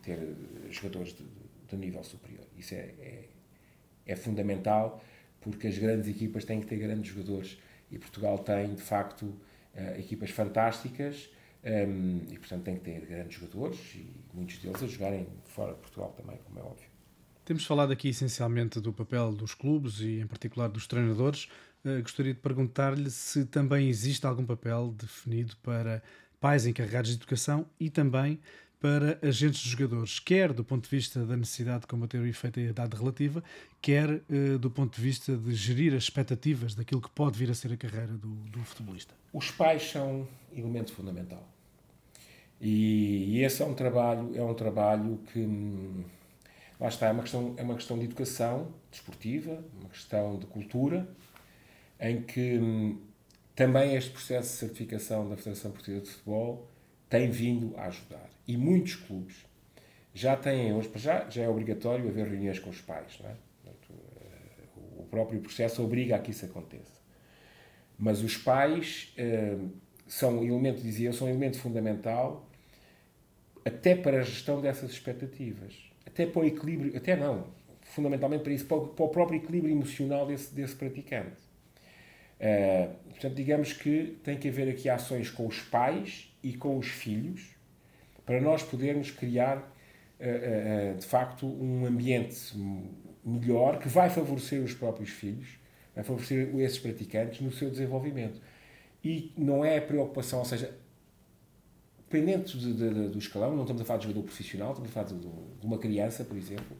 ter 0.03 0.37
jogadores 0.71 1.15
de, 1.15 1.25
de 1.69 1.77
nível 1.77 2.05
superior. 2.05 2.45
Isso 2.57 2.75
é, 2.75 2.95
é, 3.01 3.25
é, 4.07 4.17
fundamental 4.17 5.03
porque 5.41 5.69
as 5.69 5.79
grandes 5.79 6.09
equipas 6.09 6.45
têm 6.45 6.61
que 6.61 6.67
ter 6.67 6.77
grandes 6.77 7.11
jogadores 7.11 7.59
e 7.91 7.99
Portugal 7.99 8.39
tem 8.39 8.75
de 8.75 8.83
facto 8.83 9.23
uh, 9.23 9.99
equipas 9.99 10.31
fantásticas 10.31 11.31
um, 11.65 11.69
ehm, 11.69 12.21
e 12.31 12.39
portanto 12.39 12.65
tem 12.65 12.77
que 12.77 12.83
ter 12.83 13.01
grandes 13.07 13.39
jogadores 13.39 13.95
e 13.95 14.15
muitos 14.35 14.59
deles 14.59 14.83
a 14.83 14.87
jogarem 14.87 15.27
fora 15.45 15.73
de 15.73 15.81
Portugal 15.81 16.13
também, 16.17 16.37
como 16.45 16.59
é 16.59 16.63
óbvio. 16.63 16.98
Temos 17.49 17.65
falado 17.65 17.91
aqui 17.91 18.11
essencialmente 18.11 18.79
do 18.79 18.93
papel 18.93 19.33
dos 19.33 19.55
clubes 19.55 20.01
e 20.01 20.21
em 20.21 20.27
particular 20.27 20.69
dos 20.69 20.87
treinadores. 20.87 21.49
Uh, 21.83 22.03
gostaria 22.03 22.35
de 22.35 22.41
perguntar-lhe 22.41 23.11
se 23.11 23.47
também 23.47 23.89
existe 23.89 24.27
algum 24.27 24.45
papel 24.45 24.95
definido 24.95 25.57
para 25.63 26.03
pais 26.39 26.67
encarregados 26.67 27.09
de 27.09 27.17
educação 27.17 27.65
e 27.81 27.89
também 27.89 28.39
para 28.79 29.19
agentes 29.27 29.63
de 29.63 29.71
jogadores, 29.71 30.19
quer 30.19 30.53
do 30.53 30.63
ponto 30.63 30.85
de 30.85 30.91
vista 30.95 31.25
da 31.25 31.39
necessidade 31.39 31.81
de 31.81 31.87
combater 31.87 32.19
o 32.19 32.27
efeito 32.27 32.61
da 32.61 32.67
idade 32.67 32.95
relativa, 32.95 33.43
quer 33.81 34.11
uh, 34.11 34.59
do 34.59 34.71
ponto 34.71 34.95
de 34.95 35.01
vista 35.01 35.35
de 35.35 35.55
gerir 35.55 35.95
as 35.95 36.03
expectativas 36.03 36.75
daquilo 36.75 37.01
que 37.01 37.09
pode 37.09 37.39
vir 37.39 37.51
a 37.51 37.55
ser 37.55 37.73
a 37.73 37.79
carreira 37.79 38.13
do, 38.13 38.29
do 38.29 38.59
futebolista. 38.59 39.15
Os 39.33 39.51
pais 39.51 39.91
são 39.91 40.29
elemento 40.55 40.93
fundamental. 40.93 41.49
E, 42.61 43.39
e, 43.39 43.43
esse 43.43 43.63
é 43.63 43.65
um 43.65 43.73
trabalho, 43.73 44.37
é 44.37 44.43
um 44.43 44.53
trabalho 44.53 45.19
que 45.33 45.39
hum, 45.39 46.05
lá 46.81 46.89
está, 46.89 47.09
é 47.09 47.13
uma 47.13 47.23
questão, 47.23 47.55
é 47.57 47.63
uma 47.63 47.75
questão 47.75 47.99
de 47.99 48.05
educação 48.05 48.73
desportiva, 48.91 49.65
uma 49.81 49.89
questão 49.89 50.39
de 50.39 50.47
cultura, 50.47 51.09
em 52.01 52.23
que 52.23 52.59
hum, 52.59 53.01
também 53.55 53.97
este 53.97 54.11
processo 54.11 54.53
de 54.53 54.59
certificação 54.59 55.29
da 55.29 55.37
Federação 55.37 55.73
Portuguesa 55.73 56.05
de 56.05 56.11
Futebol 56.11 56.69
tem 57.09 57.31
vindo 57.31 57.77
a 57.77 57.87
ajudar. 57.87 58.31
E 58.47 58.57
muitos 58.57 58.95
clubes 58.95 59.45
já 60.15 60.37
têm 60.37 60.73
hoje, 60.73 60.91
já, 60.95 61.29
já 61.29 61.43
é 61.43 61.49
obrigatório 61.49 62.09
haver 62.09 62.29
reuniões 62.29 62.59
com 62.59 62.71
os 62.71 62.81
pais, 62.81 63.19
não 63.21 63.31
é? 63.31 63.35
Eh, 63.67 63.73
o 64.99 65.05
próprio 65.11 65.41
processo 65.41 65.83
obriga 65.83 66.17
a 66.17 66.19
que 66.19 66.31
isso 66.31 66.45
aconteça. 66.45 66.99
Mas 67.99 68.23
os 68.23 68.37
pais 68.37 69.13
uh, 69.19 69.71
são 70.07 70.45
elemento, 70.45 70.81
dizia 70.81 71.09
eu, 71.09 71.13
são 71.13 71.29
elemento 71.29 71.59
fundamental 71.59 72.49
até 73.65 73.95
para 73.95 74.21
a 74.21 74.23
gestão 74.23 74.61
dessas 74.61 74.93
expectativas, 74.93 75.75
até 76.09 76.27
para 76.27 76.41
o 76.41 76.45
equilíbrio, 76.45 76.97
até 76.97 77.15
não, 77.15 77.45
fundamentalmente 77.83 78.43
para 78.43 78.53
isso, 78.53 78.67
para 78.67 78.79
o, 78.79 78.89
para 78.89 79.05
o 79.05 79.09
próprio 79.09 79.37
equilíbrio 79.37 79.73
emocional 79.73 80.27
desse, 80.27 80.55
desse 80.55 80.75
praticante. 80.75 81.37
Uh, 82.41 82.95
portanto, 83.11 83.35
digamos 83.35 83.73
que 83.73 84.17
tem 84.23 84.39
que 84.39 84.49
haver 84.49 84.69
aqui 84.69 84.89
ações 84.89 85.29
com 85.29 85.47
os 85.47 85.61
pais 85.61 86.33
e 86.43 86.55
com 86.55 86.79
os 86.79 86.87
filhos 86.87 87.57
para 88.25 88.41
nós 88.41 88.63
podermos 88.63 89.11
criar, 89.11 89.59
uh, 89.59 90.95
uh, 90.95 90.99
de 90.99 91.07
facto, 91.07 91.47
um 91.47 91.85
ambiente 91.85 92.57
melhor 93.25 93.79
que 93.79 93.89
vai 93.89 94.09
favorecer 94.09 94.63
os 94.63 94.73
próprios 94.73 95.11
filhos, 95.11 95.59
vai 95.95 96.05
favorecer 96.05 96.55
esses 96.61 96.79
praticantes 96.79 97.41
no 97.41 97.51
seu 97.51 97.69
desenvolvimento. 97.69 98.41
E 99.05 99.33
não 99.37 99.65
é 99.65 99.79
a 99.79 99.83
preocupação, 99.83 100.39
ou 100.39 100.45
seja, 100.45 100.73
dependente 102.11 102.57
de, 102.57 102.73
de, 102.73 103.09
do 103.09 103.19
escalão, 103.19 103.55
não 103.55 103.63
estamos 103.63 103.83
a 103.83 103.85
falar 103.85 103.99
de 103.99 104.07
jogador 104.07 104.25
profissional, 104.25 104.71
estamos 104.71 104.91
a 104.91 104.95
falar 104.95 105.07
de, 105.07 105.19
de 105.19 105.67
uma 105.67 105.79
criança, 105.79 106.25
por 106.25 106.37
exemplo, 106.37 106.77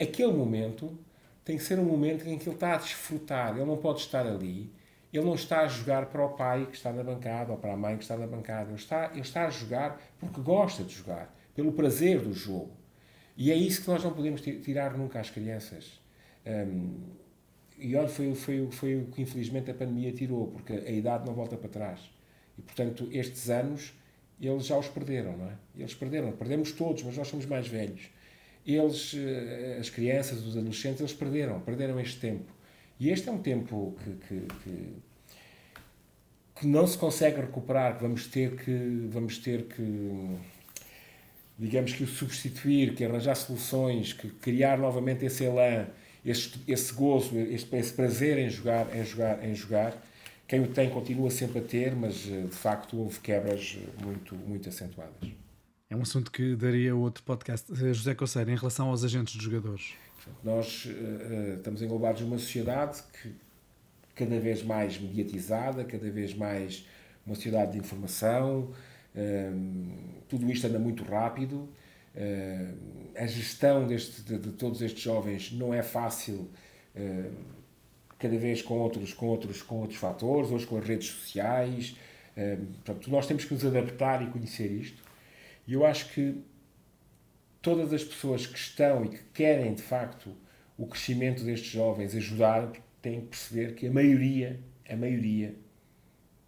aquele 0.00 0.32
momento 0.32 0.96
tem 1.44 1.56
que 1.56 1.62
ser 1.62 1.78
um 1.78 1.84
momento 1.84 2.26
em 2.28 2.38
que 2.38 2.48
ele 2.48 2.56
está 2.56 2.74
a 2.74 2.78
desfrutar, 2.78 3.56
ele 3.56 3.64
não 3.64 3.76
pode 3.76 4.00
estar 4.00 4.26
ali, 4.26 4.72
ele 5.12 5.24
não 5.24 5.34
está 5.34 5.60
a 5.60 5.68
jogar 5.68 6.06
para 6.06 6.24
o 6.24 6.30
pai 6.30 6.66
que 6.66 6.76
está 6.76 6.92
na 6.92 7.02
bancada 7.02 7.52
ou 7.52 7.58
para 7.58 7.72
a 7.72 7.76
mãe 7.76 7.96
que 7.96 8.02
está 8.02 8.16
na 8.16 8.26
bancada, 8.26 8.70
ele 8.70 8.78
está, 8.78 9.10
ele 9.12 9.20
está 9.20 9.46
a 9.46 9.50
jogar 9.50 10.00
porque 10.18 10.40
gosta 10.40 10.82
de 10.82 10.94
jogar, 10.94 11.34
pelo 11.54 11.72
prazer 11.72 12.20
do 12.20 12.32
jogo. 12.32 12.76
E 13.36 13.50
é 13.50 13.54
isso 13.54 13.82
que 13.82 13.88
nós 13.88 14.02
não 14.02 14.12
podemos 14.12 14.40
tirar 14.40 14.96
nunca 14.96 15.20
às 15.20 15.30
crianças. 15.30 16.00
Um, 16.46 17.00
e 17.78 17.94
olha, 17.94 18.08
foi, 18.08 18.34
foi, 18.34 18.68
foi 18.70 18.96
o 18.96 19.06
que 19.06 19.22
infelizmente 19.22 19.70
a 19.70 19.74
pandemia 19.74 20.12
tirou, 20.12 20.48
porque 20.48 20.72
a 20.72 20.90
idade 20.90 21.26
não 21.26 21.34
volta 21.34 21.56
para 21.56 21.68
trás. 21.68 22.00
E 22.58 22.62
portanto, 22.62 23.08
estes 23.12 23.50
anos, 23.50 23.92
eles 24.40 24.66
já 24.66 24.76
os 24.76 24.88
perderam, 24.88 25.36
não 25.36 25.46
é? 25.46 25.54
Eles 25.76 25.94
perderam, 25.94 26.32
perdemos 26.32 26.72
todos, 26.72 27.02
mas 27.02 27.16
nós 27.16 27.28
somos 27.28 27.46
mais 27.46 27.66
velhos 27.66 28.10
eles, 28.66 29.14
eh, 29.14 29.78
as 29.80 29.88
crianças, 29.88 30.44
os 30.44 30.56
adolescentes, 30.56 31.00
eles 31.00 31.12
perderam, 31.12 31.60
perderam 31.60 32.00
este 32.00 32.18
tempo. 32.18 32.52
E 32.98 33.10
este 33.10 33.28
é 33.28 33.32
um 33.32 33.38
tempo 33.38 33.96
que, 34.02 34.10
que, 34.26 34.46
que, 34.64 34.92
que 36.56 36.66
não 36.66 36.86
se 36.86 36.98
consegue 36.98 37.40
recuperar, 37.40 37.96
que 37.96 38.02
vamos 38.02 38.26
ter 38.26 38.56
que, 38.56 39.06
vamos 39.08 39.38
ter 39.38 39.64
que, 39.64 40.36
digamos 41.58 41.92
que 41.92 42.02
o 42.02 42.06
substituir, 42.06 42.94
que 42.94 43.04
arranjar 43.04 43.36
soluções, 43.36 44.12
que 44.12 44.28
criar 44.30 44.78
novamente 44.78 45.24
esse 45.24 45.44
elan, 45.44 45.86
esse, 46.24 46.54
esse 46.66 46.92
gozo, 46.92 47.38
esse, 47.38 47.68
esse 47.76 47.92
prazer 47.92 48.38
em 48.38 48.50
jogar, 48.50 48.94
em 48.96 49.04
jogar, 49.04 49.44
em 49.44 49.54
jogar. 49.54 50.02
Quem 50.46 50.60
o 50.60 50.68
tem 50.68 50.88
continua 50.88 51.30
sempre 51.30 51.58
a 51.58 51.62
ter, 51.62 51.94
mas 51.94 52.26
eh, 52.28 52.42
de 52.42 52.54
facto 52.54 52.96
houve 52.96 53.18
quebras 53.18 53.78
muito, 54.02 54.34
muito 54.34 54.68
acentuadas. 54.68 55.30
É 55.90 55.94
um 55.94 56.02
assunto 56.02 56.30
que 56.30 56.54
daria 56.56 56.94
outro 56.94 57.22
podcast. 57.22 57.72
Eh, 57.72 57.92
José 57.92 58.14
Coceiro, 58.14 58.50
em 58.50 58.56
relação 58.56 58.88
aos 58.88 59.04
agentes 59.04 59.34
dos 59.34 59.44
jogadores. 59.44 59.94
Nós 60.42 60.86
uh, 60.86 61.56
estamos 61.56 61.80
englobados 61.82 62.20
numa 62.22 62.38
sociedade 62.38 63.00
que 63.22 63.32
cada 64.14 64.40
vez 64.40 64.62
mais 64.62 64.98
mediatizada, 64.98 65.84
cada 65.84 66.10
vez 66.10 66.34
mais 66.34 66.84
uma 67.24 67.34
sociedade 67.34 67.72
de 67.72 67.78
informação, 67.78 68.72
uh, 69.14 70.22
tudo 70.28 70.50
isto 70.50 70.66
anda 70.66 70.78
muito 70.78 71.04
rápido. 71.04 71.68
Uh, 72.16 72.74
a 73.14 73.26
gestão 73.26 73.86
deste, 73.86 74.22
de, 74.22 74.38
de, 74.38 74.52
todos 74.52 74.82
estes 74.82 75.02
jovens 75.02 75.52
não 75.52 75.72
é 75.72 75.82
fácil, 75.82 76.50
cada 78.18 78.36
vez 78.38 78.62
com 78.62 78.74
outros, 78.78 79.12
com, 79.12 79.26
outros, 79.26 79.62
com 79.62 79.76
outros 79.76 79.98
fatores, 79.98 80.50
hoje 80.50 80.66
com 80.66 80.78
as 80.78 80.86
redes 80.86 81.08
sociais. 81.08 81.96
portanto, 82.84 83.10
nós 83.10 83.26
temos 83.26 83.44
que 83.44 83.54
nos 83.54 83.64
adaptar 83.64 84.22
e 84.22 84.30
conhecer 84.30 84.70
isto. 84.70 85.02
E 85.66 85.74
eu 85.74 85.84
acho 85.84 86.12
que 86.12 86.42
todas 87.60 87.92
as 87.92 88.04
pessoas 88.04 88.46
que 88.46 88.58
estão 88.58 89.04
e 89.04 89.08
que 89.08 89.22
querem, 89.34 89.74
de 89.74 89.82
facto, 89.82 90.34
o 90.78 90.86
crescimento 90.86 91.42
destes 91.42 91.70
jovens, 91.70 92.14
ajudar, 92.14 92.70
têm 93.02 93.20
que 93.22 93.26
perceber 93.26 93.74
que 93.74 93.86
a 93.86 93.90
maioria, 93.90 94.60
a 94.88 94.96
maioria, 94.96 95.54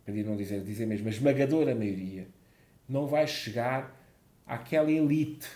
para 0.05 0.15
não 0.15 0.37
dizer, 0.37 0.63
dizer 0.63 0.87
mesmo, 0.87 1.09
a 1.09 1.11
esmagadora 1.11 1.75
maioria, 1.75 2.29
não 2.89 3.07
vai 3.07 3.27
chegar 3.27 3.95
àquela 4.47 4.91
elite. 4.91 5.49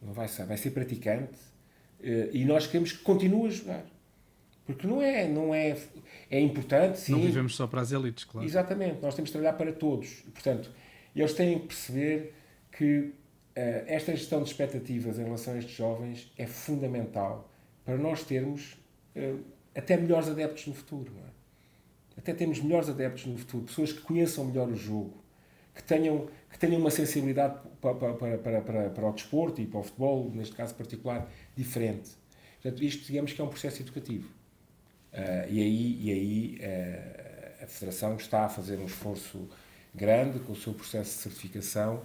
Não 0.00 0.12
vai 0.12 0.26
ser, 0.26 0.46
vai 0.46 0.56
ser 0.56 0.70
praticante 0.70 1.38
eh, 2.02 2.30
e 2.32 2.44
nós 2.44 2.66
queremos 2.66 2.92
que 2.92 3.04
continue 3.04 3.46
a 3.46 3.50
jogar. 3.50 3.86
Porque 4.64 4.86
não 4.86 5.02
é, 5.02 5.26
não 5.26 5.54
é, 5.54 5.76
é 6.30 6.40
importante, 6.40 6.98
sim. 7.00 7.12
Não 7.12 7.20
vivemos 7.20 7.56
só 7.56 7.66
para 7.66 7.80
as 7.80 7.90
elites, 7.90 8.24
claro. 8.24 8.46
Exatamente, 8.46 9.00
nós 9.02 9.14
temos 9.14 9.30
de 9.30 9.32
trabalhar 9.32 9.54
para 9.54 9.72
todos. 9.72 10.22
Portanto, 10.32 10.70
eles 11.14 11.32
têm 11.34 11.58
que 11.58 11.66
perceber 11.66 12.34
que 12.70 12.98
uh, 12.98 13.12
esta 13.86 14.14
gestão 14.14 14.42
de 14.42 14.48
expectativas 14.48 15.18
em 15.18 15.24
relação 15.24 15.54
a 15.54 15.58
estes 15.58 15.74
jovens 15.74 16.32
é 16.38 16.46
fundamental 16.46 17.50
para 17.84 17.96
nós 17.96 18.22
termos 18.22 18.76
uh, 19.16 19.40
até 19.74 19.96
melhores 19.96 20.28
adeptos 20.28 20.66
no 20.66 20.74
futuro. 20.74 21.12
Não 21.12 21.22
é? 21.22 21.32
Até 22.16 22.32
termos 22.32 22.60
melhores 22.60 22.88
adeptos 22.88 23.26
no 23.26 23.36
futuro, 23.36 23.64
pessoas 23.64 23.92
que 23.92 24.00
conheçam 24.00 24.44
melhor 24.44 24.68
o 24.68 24.76
jogo, 24.76 25.22
que 25.74 25.82
tenham, 25.82 26.28
que 26.50 26.58
tenham 26.58 26.78
uma 26.78 26.90
sensibilidade 26.90 27.58
para, 27.80 27.94
para, 27.94 28.38
para, 28.38 28.60
para, 28.60 28.90
para 28.90 29.08
o 29.08 29.12
desporto 29.12 29.60
e 29.60 29.66
para 29.66 29.80
o 29.80 29.82
futebol, 29.82 30.30
neste 30.32 30.54
caso 30.54 30.74
particular, 30.74 31.28
diferente. 31.56 32.10
Portanto, 32.60 32.84
isto, 32.84 33.06
digamos 33.06 33.32
que 33.32 33.40
é 33.40 33.44
um 33.44 33.48
processo 33.48 33.82
educativo. 33.82 34.28
Uh, 35.12 35.46
e 35.50 35.60
aí, 35.60 35.98
e 36.00 36.10
aí 36.10 36.58
uh, 36.60 37.64
a 37.64 37.66
Federação 37.66 38.16
está 38.16 38.46
a 38.46 38.48
fazer 38.48 38.78
um 38.78 38.86
esforço 38.86 39.48
grande 39.94 40.38
com 40.40 40.52
o 40.52 40.56
seu 40.56 40.72
processo 40.72 41.16
de 41.16 41.22
certificação 41.22 42.02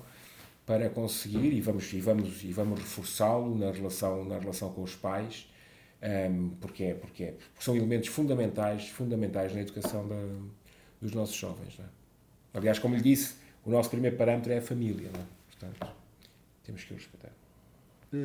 para 0.66 0.90
conseguir 0.90 1.54
e 1.54 1.62
vamos 1.62 1.92
e 1.94 2.02
vamos 2.02 2.44
e 2.44 2.52
vamos 2.52 2.80
reforçá-lo 2.80 3.58
na 3.58 3.72
relação 3.72 4.26
na 4.26 4.38
relação 4.38 4.74
com 4.74 4.84
os 4.84 4.94
pais 4.94 5.48
um, 6.02 6.06
ehm, 6.06 6.50
porque 6.60 6.84
é 6.84 6.94
porque 6.94 7.24
é 7.24 7.32
porque 7.32 7.64
são 7.64 7.76
elementos 7.76 8.10
fundamentais 8.10 8.90
fundamentais 8.90 9.54
na 9.56 9.62
educação 9.62 10.06
da, 10.06 10.16
dos 11.02 11.14
nossos 11.14 11.36
jovens 11.36 11.80
é? 11.80 11.86
aliás 12.54 12.78
como 12.80 12.96
lhe 12.96 13.02
disse 13.02 13.36
o 13.66 13.72
nosso 13.72 13.90
primeiro 13.90 14.18
parâmetro 14.18 14.52
é 14.52 14.58
a 14.58 14.62
família 14.62 15.08
é? 15.08 15.26
portanto 15.50 15.96
temos 16.66 16.84
que 16.84 16.94
o 16.94 16.98
respeitar 16.98 17.30
eh, 17.30 17.37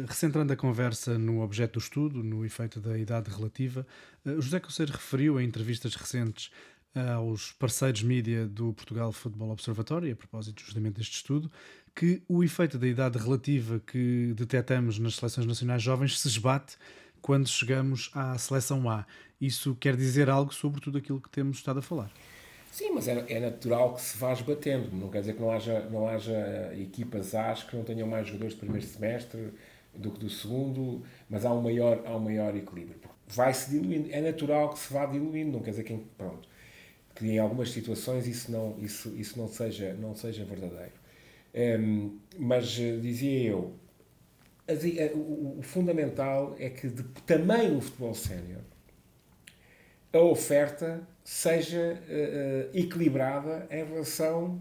Recentrando 0.06 0.52
a 0.52 0.56
conversa 0.56 1.18
no 1.18 1.40
objeto 1.40 1.78
do 1.78 1.82
estudo, 1.82 2.22
no 2.22 2.44
efeito 2.44 2.80
da 2.80 2.96
idade 2.96 3.30
relativa, 3.30 3.86
eh, 4.24 4.34
José 4.38 4.60
Coceiro 4.60 4.92
referiu 4.92 5.40
em 5.40 5.44
entrevistas 5.44 5.94
recentes 5.94 6.50
aos 6.94 7.52
parceiros 7.52 8.02
mídia 8.02 8.46
do 8.46 8.72
Portugal 8.74 9.12
Football 9.12 9.50
Observatory, 9.50 10.10
a 10.10 10.16
propósito 10.16 10.62
justamente 10.62 10.96
deste 10.98 11.14
estudo, 11.14 11.50
que 11.94 12.22
o 12.28 12.44
efeito 12.44 12.78
da 12.78 12.86
idade 12.86 13.18
relativa 13.18 13.80
que 13.80 14.32
detectamos 14.36 14.98
nas 14.98 15.16
seleções 15.16 15.46
nacionais 15.46 15.82
jovens 15.82 16.20
se 16.20 16.28
esbate 16.28 16.76
quando 17.20 17.48
chegamos 17.48 18.10
à 18.14 18.36
seleção 18.36 18.90
A. 18.90 19.06
Isso 19.40 19.74
quer 19.76 19.96
dizer 19.96 20.28
algo 20.28 20.52
sobre 20.52 20.80
tudo 20.80 20.98
aquilo 20.98 21.20
que 21.20 21.30
temos 21.30 21.58
estado 21.58 21.78
a 21.78 21.82
falar? 21.82 22.10
Sim, 22.70 22.92
mas 22.94 23.06
é, 23.06 23.24
é, 23.28 23.40
natural 23.40 23.94
que 23.94 24.00
se 24.00 24.16
vá 24.16 24.32
esbatendo. 24.32 24.94
Não 24.96 25.08
quer 25.08 25.20
dizer 25.20 25.34
que 25.34 25.40
não 25.40 25.50
haja, 25.50 25.80
não 25.90 26.08
haja 26.08 26.72
equipas 26.74 27.34
A's 27.34 27.62
que 27.62 27.76
não 27.76 27.84
tenham 27.84 28.08
mais 28.08 28.26
jogadores 28.26 28.54
do 28.54 28.60
primeiro 28.60 28.86
semestre 28.86 29.52
do 29.94 30.10
que 30.10 30.20
do 30.20 30.30
segundo, 30.30 31.02
mas 31.28 31.44
há 31.44 31.52
um 31.52 31.60
maior, 31.60 32.02
há 32.06 32.16
um 32.16 32.20
maior 32.20 32.54
equilíbrio. 32.56 32.98
Vai-se 33.26 33.70
diluindo. 33.70 34.08
É 34.10 34.20
natural 34.20 34.70
que 34.70 34.78
se 34.78 34.92
vá 34.92 35.06
diluindo, 35.06 35.52
não 35.52 35.60
quer 35.60 35.70
dizer 35.70 35.84
que, 35.84 35.96
pronto, 36.16 36.48
que 37.14 37.26
em 37.26 37.38
algumas 37.38 37.70
situações 37.70 38.26
isso 38.26 38.50
não, 38.50 38.76
isso, 38.80 39.08
isso 39.16 39.38
não, 39.38 39.48
seja, 39.48 39.94
não 39.94 40.14
seja 40.14 40.44
verdadeiro. 40.44 40.92
Um, 41.54 42.18
mas 42.38 42.78
eh, 42.80 42.96
dizia 42.96 43.50
eu, 43.50 43.74
eh, 44.66 45.12
o, 45.14 45.60
fundamental 45.62 46.56
é 46.58 46.70
que 46.70 46.88
de, 46.88 47.02
também 47.26 47.70
no 47.70 47.80
futebol 47.82 48.14
sénior 48.14 48.62
a 50.12 50.18
oferta 50.18 51.06
seja 51.24 52.00
uh, 52.08 52.76
equilibrada 52.76 53.66
em 53.70 53.84
relação 53.84 54.60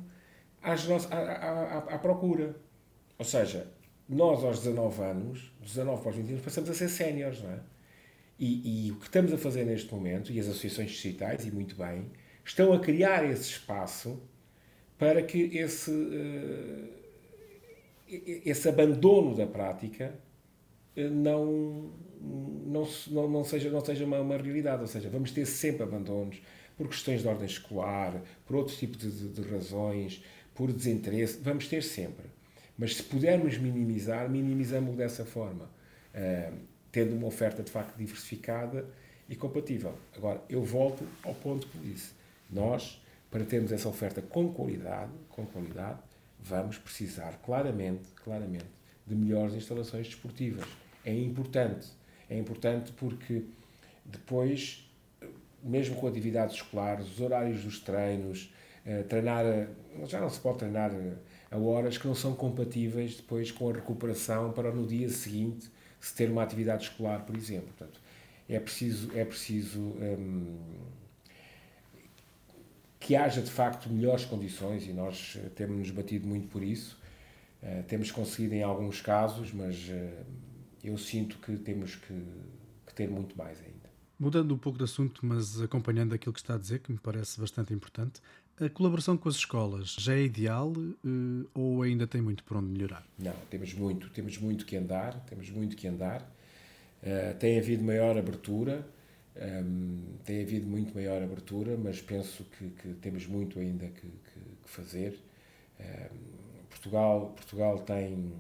às 0.62 0.86
nossas, 0.88 1.12
à, 1.12 1.18
à, 1.18 1.78
à, 1.96 2.00
procura. 2.00 2.56
Ou 3.18 3.26
seja, 3.26 3.68
nós 4.12 4.44
aos 4.44 4.60
19 4.60 5.02
anos, 5.02 5.54
19 5.62 6.02
para 6.02 6.10
os 6.10 6.16
20 6.18 6.30
anos, 6.30 6.42
passamos 6.42 6.70
a 6.70 6.74
ser 6.74 6.90
séniores, 6.90 7.42
não 7.42 7.50
é? 7.50 7.60
E, 8.38 8.88
e, 8.88 8.92
o 8.92 8.96
que 8.96 9.06
estamos 9.06 9.32
a 9.32 9.38
fazer 9.38 9.64
neste 9.66 9.94
momento, 9.94 10.32
e 10.32 10.40
as 10.40 10.48
associações 10.48 10.92
digitais, 10.92 11.46
e 11.46 11.52
muito 11.52 11.76
bem, 11.76 12.08
estão 12.44 12.74
a 12.74 12.80
criar 12.80 13.24
esse 13.24 13.44
espaço 13.44 14.20
para 14.98 15.22
que 15.22 15.56
esse, 15.56 15.92
uh, 15.92 16.90
esse 18.46 18.68
abandono 18.68 19.36
da 19.36 19.46
prática 19.46 20.14
não, 20.96 21.92
não, 22.20 22.88
não, 23.08 23.30
não 23.30 23.44
seja, 23.44 23.70
não 23.70 23.84
seja 23.84 24.04
uma, 24.06 24.20
uma 24.20 24.38
realidade. 24.38 24.82
Ou 24.82 24.88
seja, 24.88 25.10
vamos 25.10 25.32
ter 25.32 25.46
sempre 25.46 25.84
abandonos 25.84 26.42
por 26.76 26.88
questões 26.88 27.22
de 27.22 27.28
ordem 27.28 27.46
escolar, 27.46 28.22
por 28.46 28.56
outro 28.56 28.76
tipo 28.76 28.98
de, 28.98 29.10
de, 29.10 29.30
de 29.30 29.42
razões, 29.50 30.24
por 30.54 30.72
desinteresse. 30.74 31.40
Vamos 31.42 31.68
ter 31.68 31.82
sempre. 31.84 32.26
Mas 32.78 32.96
se 32.96 33.04
pudermos 33.04 33.58
minimizar, 33.58 34.30
minimizamos 34.30 34.96
dessa 34.96 35.26
forma, 35.26 35.66
uh, 35.66 36.58
tendo 36.92 37.16
uma 37.16 37.28
oferta 37.28 37.62
de 37.64 37.72
facto 37.72 37.98
diversificada 37.98 38.86
e 39.30 39.36
compatível. 39.36 39.94
Agora, 40.16 40.42
eu 40.50 40.64
volto 40.64 41.08
ao 41.24 41.34
ponto 41.34 41.68
que 41.68 41.78
disse. 41.78 42.12
Nós, 42.50 43.02
para 43.30 43.46
termos 43.46 43.72
essa 43.72 43.88
oferta 43.88 44.22
com 44.22 44.52
qualidade, 44.52 45.12
com 45.30 45.46
qualidade, 45.46 46.00
vamos 46.40 46.78
precisar 46.78 47.40
claramente, 47.44 48.10
claramente, 48.24 48.66
de 49.08 49.16
melhores 49.16 49.54
instalações 49.54 50.08
desportivas. 50.08 50.66
É 51.06 51.14
importante. 51.14 51.88
É 52.30 52.38
importante 52.38 52.92
porque 52.94 53.44
depois, 54.06 54.90
mesmo 55.64 55.96
com 55.96 56.08
atividades 56.08 56.56
escolares, 56.56 57.08
os 57.08 57.22
horários 57.22 57.64
dos 57.64 57.80
treinos, 57.80 58.54
eh, 58.86 59.04
treinar, 59.04 59.46
já 60.06 60.20
não 60.20 60.30
se 60.30 60.40
pode 60.40 60.60
treinar 60.60 60.92
a 61.52 61.58
horas 61.58 61.98
que 61.98 62.08
não 62.08 62.16
são 62.16 62.34
compatíveis 62.34 63.18
depois 63.18 63.52
com 63.52 63.70
a 63.70 63.74
recuperação 63.74 64.54
para 64.54 64.72
no 64.72 64.88
dia 64.88 65.10
seguinte 65.10 65.70
se 66.00 66.16
ter 66.16 66.32
uma 66.32 66.42
atividade 66.42 66.86
escolar, 66.86 67.26
por 67.26 67.36
exemplo. 67.36 67.68
Portanto, 67.78 68.00
é 68.50 68.60
preciso, 68.60 69.12
é 69.14 69.24
preciso 69.24 69.80
hum, 69.80 70.58
que 73.00 73.16
haja 73.16 73.42
de 73.42 73.52
facto 73.52 73.90
melhores 73.90 74.26
condições 74.26 74.88
e 74.88 74.94
nós 74.94 75.38
eh, 75.38 75.50
temos 75.50 75.78
nos 75.78 75.92
batido 75.92 76.28
muito 76.28 76.48
por 76.48 76.64
isso. 76.64 76.98
Uh, 77.62 77.84
temos 77.84 78.10
conseguido 78.10 78.56
em 78.56 78.64
alguns 78.64 79.02
casos, 79.02 79.52
mas 79.54 79.76
uh, 79.90 80.26
eu 80.84 80.98
sinto 80.98 81.38
que 81.38 81.58
temos 81.58 81.96
que, 81.96 82.26
que, 82.88 82.94
ter 82.96 83.08
muito 83.08 83.38
mais 83.38 83.60
ainda. 83.60 83.90
Mudando 84.20 84.56
um 84.56 84.58
pouco 84.58 84.80
de 84.80 84.84
assunto, 84.84 85.24
mas 85.24 85.62
acompanhando 85.62 86.14
aquilo 86.14 86.34
que 86.34 86.40
está 86.40 86.56
a 86.56 86.58
dizer, 86.58 86.80
que 86.80 86.92
me 86.92 86.98
parece 86.98 87.40
bastante 87.40 87.72
importante, 87.72 88.20
a 88.62 88.70
colaboração 88.70 89.18
com 89.18 89.28
as 89.28 89.36
escolas 89.36 89.96
já 90.00 90.14
é 90.14 90.22
ideal 90.22 90.72
uh, 90.72 91.50
ou 91.54 91.82
ainda 91.82 92.06
tem 92.06 92.22
muito 92.22 92.44
por 92.44 92.58
onde 92.58 92.68
melhorar? 92.68 93.06
Não, 93.18 93.34
temos 93.50 93.74
muito, 93.74 94.10
temos 94.10 94.38
muito 94.38 94.66
que 94.66 94.78
andar, 94.78 95.20
temos 95.26 95.50
muito 95.50 95.76
que 95.76 95.88
andar. 95.88 96.22
Uh, 97.02 97.38
tem 97.40 97.58
havido 97.58 97.84
maior 97.84 98.18
abertura, 98.18 98.88
um, 99.36 99.42
ehm, 99.42 100.18
tem 100.24 100.44
havido 100.44 100.68
muito 100.68 100.94
maior 100.94 101.24
abertura, 101.24 101.76
mas 101.76 102.00
penso 102.02 102.46
que, 102.58 102.70
que 102.70 102.94
temos 102.96 103.26
muito 103.26 103.60
ainda 103.60 103.88
que, 103.88 104.02
que, 104.02 104.40
que 104.64 104.70
fazer. 104.70 105.18
Um, 105.80 105.84
ehm, 105.84 106.10
Portugal, 106.70 107.34
Portugal 107.36 107.80
tem 107.80 108.32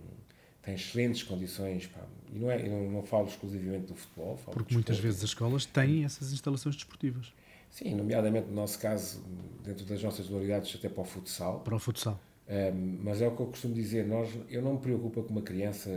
tem 0.62 0.76
excelentes 0.76 1.24
condições. 1.24 1.88
Pá. 1.88 2.02
E 2.32 2.38
não, 2.38 2.52
é, 2.52 2.68
eu 2.68 2.92
não 2.92 3.04
falo 3.04 3.28
exclusivamente 3.28 3.88
do 3.88 3.96
futebol. 3.96 4.40
Porque 4.46 4.74
muitas 4.74 5.00
vezes 5.00 5.24
as 5.24 5.30
escolas 5.30 5.66
têm 5.66 6.06
essas 6.06 6.32
instalações 6.32 6.76
desportivas. 6.76 7.34
Sim, 7.72 7.96
nomeadamente 7.96 8.48
no 8.48 8.54
nosso 8.54 8.78
caso, 8.78 9.24
dentro 9.64 9.86
das 9.86 10.04
nossas 10.04 10.28
dualidades, 10.28 10.76
até 10.76 10.90
para 10.90 11.02
o 11.02 11.06
futsal. 11.06 11.62
Para 11.62 11.76
o 11.76 11.80
futsal. 11.80 12.20
Um, 12.48 13.00
mas 13.02 13.22
é 13.22 13.28
o 13.28 13.36
que 13.36 13.42
eu 13.42 13.48
costumo 13.48 13.74
dizer, 13.74 14.06
nós, 14.06 14.30
eu 14.50 14.62
não 14.62 14.74
me 14.74 14.80
preocupo 14.80 15.24
com 15.24 15.32
uma 15.32 15.42
criança 15.42 15.90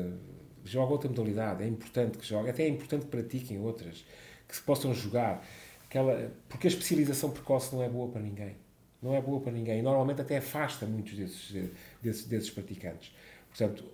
joga 0.65 0.93
outra 0.93 1.09
modalidade, 1.09 1.63
é 1.63 1.69
importante 1.69 2.19
que 2.19 2.27
jogue, 2.27 2.51
até 2.51 2.65
é 2.65 2.69
importante 2.69 3.03
que 3.03 3.11
pratiquem 3.11 3.61
outras, 3.61 4.05
que 4.49 4.57
se 4.57 4.63
possam 4.63 4.95
jogar, 4.95 5.47
aquela, 5.85 6.33
porque 6.49 6.67
a 6.67 6.71
especialização 6.71 7.31
precoce 7.31 7.75
não 7.75 7.83
é 7.83 7.89
boa 7.89 8.11
para 8.11 8.23
ninguém. 8.23 8.57
Não 9.03 9.15
é 9.15 9.21
boa 9.21 9.39
para 9.41 9.53
ninguém. 9.53 9.81
E 9.81 9.83
normalmente 9.83 10.23
até 10.23 10.39
afasta 10.39 10.87
muitos 10.87 11.15
desses, 11.15 11.71
desses, 12.01 12.25
desses 12.25 12.51
praticantes. 12.51 13.15
Portanto, 13.49 13.85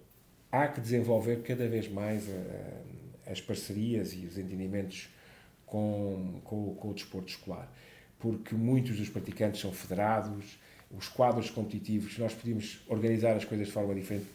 há 0.52 0.68
que 0.68 0.80
desenvolver 0.80 1.42
cada 1.42 1.66
vez 1.66 1.88
mais 1.88 2.28
a, 2.30 3.30
as 3.32 3.40
parcerias 3.40 4.12
e 4.14 4.24
os 4.24 4.38
entendimentos 4.38 5.08
com, 5.70 6.40
com, 6.42 6.74
com, 6.74 6.90
o 6.90 6.94
desporto 6.94 7.30
escolar, 7.30 7.72
porque 8.18 8.54
muitos 8.54 8.96
dos 8.96 9.08
praticantes 9.08 9.60
são 9.60 9.72
federados, 9.72 10.58
os 10.90 11.08
quadros 11.08 11.48
competitivos, 11.48 12.18
nós 12.18 12.34
podíamos 12.34 12.80
organizar 12.88 13.36
as 13.36 13.44
coisas 13.44 13.68
de 13.68 13.72
forma 13.72 13.94
diferente 13.94 14.26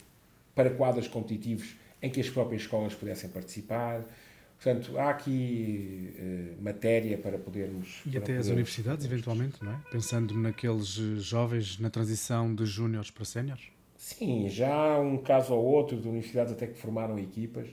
para 0.56 0.70
quadros 0.70 1.10
competitivos 1.10 1.76
em 2.02 2.10
que 2.10 2.22
as 2.22 2.30
próprias 2.30 2.62
escolas 2.62 2.94
pudessem 2.94 3.30
participar. 3.30 4.06
Portanto, 4.58 4.98
há 4.98 5.10
aqui 5.10 6.14
uh, 6.18 6.64
matéria 6.64 7.18
para 7.18 7.38
podermos. 7.38 8.02
E 8.06 8.12
para 8.12 8.20
até 8.20 8.20
podermos, 8.20 8.48
as 8.48 8.52
universidades, 8.54 9.06
eventualmente, 9.06 9.62
não 9.62 9.74
é? 9.74 9.82
Pensando 9.92 10.34
naqueles 10.34 10.88
jovens 10.88 11.78
na 11.78 11.90
transição 11.90 12.56
de 12.56 12.66
júniores 12.66 13.12
para 13.12 13.26
séniores? 13.26 13.66
Sim, 13.98 14.48
já 14.48 14.74
há 14.74 15.00
um 15.02 15.18
caso 15.18 15.54
ou 15.54 15.66
outro 15.66 16.00
de 16.00 16.08
universidades 16.08 16.54
até 16.54 16.68
que 16.68 16.78
formaram 16.78 17.20
equipas, 17.20 17.68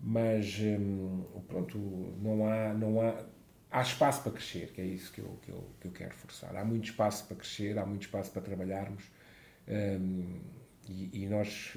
mas 0.00 0.58
hum, 0.60 1.24
pronto, 1.46 1.78
não 2.22 2.46
há, 2.46 2.72
não 2.72 3.00
há, 3.00 3.24
há 3.70 3.82
espaço 3.82 4.22
para 4.22 4.32
crescer, 4.32 4.72
que 4.72 4.80
é 4.80 4.84
isso 4.84 5.12
que 5.12 5.20
eu, 5.20 5.38
que, 5.42 5.50
eu, 5.50 5.68
que 5.80 5.88
eu 5.88 5.92
quero 5.92 6.14
forçar. 6.14 6.54
Há 6.56 6.64
muito 6.64 6.84
espaço 6.84 7.26
para 7.26 7.36
crescer, 7.36 7.78
há 7.78 7.84
muito 7.84 8.02
espaço 8.02 8.30
para 8.30 8.42
trabalharmos 8.42 9.04
hum, 9.68 10.40
e, 10.88 11.24
e, 11.24 11.26
nós, 11.26 11.76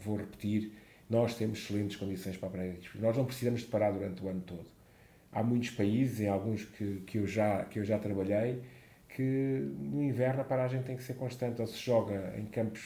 vou 0.00 0.16
repetir, 0.16 0.72
nós 1.08 1.34
temos 1.34 1.58
excelentes 1.58 1.96
condições 1.96 2.36
para 2.36 2.48
aprender. 2.48 2.80
Nós 2.96 3.16
não 3.16 3.24
precisamos 3.24 3.60
de 3.60 3.66
parar 3.66 3.92
durante 3.92 4.22
o 4.22 4.28
ano 4.28 4.42
todo. 4.42 4.66
Há 5.32 5.42
muitos 5.42 5.70
países, 5.70 6.20
em 6.20 6.28
alguns 6.28 6.64
que, 6.64 7.02
que, 7.06 7.18
eu, 7.18 7.26
já, 7.26 7.64
que 7.64 7.78
eu 7.78 7.84
já 7.84 7.98
trabalhei, 7.98 8.62
que 9.08 9.22
no 9.22 10.02
inverno 10.02 10.40
a 10.40 10.44
paragem 10.44 10.82
tem 10.82 10.96
que 10.96 11.02
ser 11.02 11.14
constante, 11.14 11.60
ou 11.60 11.66
se 11.66 11.78
joga 11.78 12.34
em 12.36 12.46
campos 12.46 12.82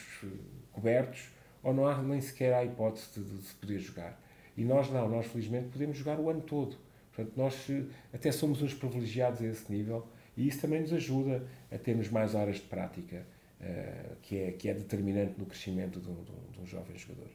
cobertos, 0.71 1.29
ou 1.61 1.73
não 1.73 1.87
há 1.87 2.01
nem 2.01 2.19
sequer 2.19 2.53
a 2.53 2.63
hipótese 2.63 3.19
de, 3.19 3.37
de, 3.37 3.43
se 3.43 3.53
poder 3.55 3.79
jogar. 3.79 4.22
E 4.55 4.63
nós 4.63 4.89
não, 4.91 5.09
nós 5.09 5.25
felizmente 5.27 5.69
podemos 5.69 5.97
jogar 5.97 6.19
o 6.19 6.29
ano 6.29 6.41
todo. 6.41 6.77
Portanto, 7.13 7.33
nós 7.37 7.69
eh, 7.69 7.83
até 8.11 8.31
somos 8.31 8.61
uns 8.61 8.73
privilegiados 8.73 9.41
a 9.41 9.45
esse 9.45 9.71
nível 9.71 10.07
e 10.35 10.47
isso 10.47 10.61
também 10.61 10.81
nos 10.81 10.91
ajuda 10.93 11.45
a 11.71 11.77
termos 11.77 12.09
mais 12.09 12.33
horas 12.33 12.55
de 12.55 12.63
prática, 12.63 13.25
uh, 13.61 14.15
que, 14.21 14.37
é, 14.37 14.51
que 14.51 14.67
é 14.67 14.73
determinante 14.73 15.35
no 15.37 15.45
crescimento 15.45 15.99
de 15.99 16.09
um, 16.09 16.23
de 16.23 16.59
um 16.59 16.65
jovem 16.65 16.97
jogador. 16.97 17.27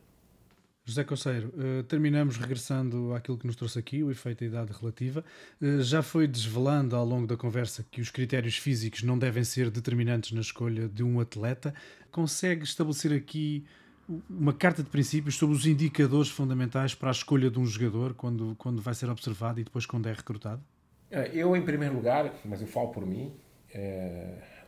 José 0.84 1.04
Coceiro, 1.04 1.52
uh, 1.54 1.82
terminamos 1.84 2.38
regressando 2.38 3.14
àquilo 3.14 3.38
que 3.38 3.46
nos 3.46 3.54
trouxe 3.54 3.78
aqui, 3.78 4.02
o 4.02 4.10
efeito 4.10 4.40
da 4.40 4.46
idade 4.46 4.72
relativa. 4.72 5.24
Já 5.80 6.02
foi 6.02 6.26
desvelando 6.26 6.96
ao 6.96 7.04
longo 7.04 7.26
da 7.26 7.36
conversa 7.36 7.86
que 7.88 8.00
os 8.00 8.10
critérios 8.10 8.56
físicos 8.56 9.04
não 9.04 9.16
devem 9.16 9.44
ser 9.44 9.70
determinantes 9.70 10.32
na 10.32 10.40
escolha 10.40 10.88
de 10.88 11.04
um 11.04 11.20
atleta. 11.20 11.72
Consegue 12.10 12.64
estabelecer 12.64 13.12
aqui 13.12 13.64
uma 14.28 14.52
carta 14.52 14.82
de 14.82 14.88
princípios 14.88 15.36
sobre 15.36 15.54
os 15.56 15.66
indicadores 15.66 16.30
fundamentais 16.30 16.94
para 16.94 17.10
a 17.10 17.12
escolha 17.12 17.50
de 17.50 17.58
um 17.58 17.66
jogador 17.66 18.14
quando, 18.14 18.54
quando 18.56 18.80
vai 18.80 18.94
ser 18.94 19.10
observado 19.10 19.60
e 19.60 19.64
depois 19.64 19.84
quando 19.84 20.08
é 20.08 20.12
recrutado? 20.12 20.62
Eh, 21.10 21.30
eu, 21.34 21.56
em 21.56 21.62
primeiro 21.62 21.94
lugar, 21.94 22.32
mas 22.44 22.60
eu 22.60 22.66
falo 22.66 22.88
por 22.88 23.06
mim, 23.06 23.32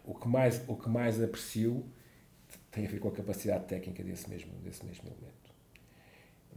o, 0.05 0.15
que 0.15 0.29
mais, 0.29 0.63
o 0.69 0.77
que 0.77 0.89
mais 0.89 1.23
aprecio 1.23 1.85
tem 2.71 2.87
a 2.87 2.89
ver 2.89 2.99
com 2.99 3.09
a 3.09 3.13
capacidade 3.13 3.65
técnica 3.65 4.03
desse 4.03 4.29
mesmo, 4.29 4.53
desse 4.63 4.85
mesmo 4.85 5.09
elemento. 5.09 5.41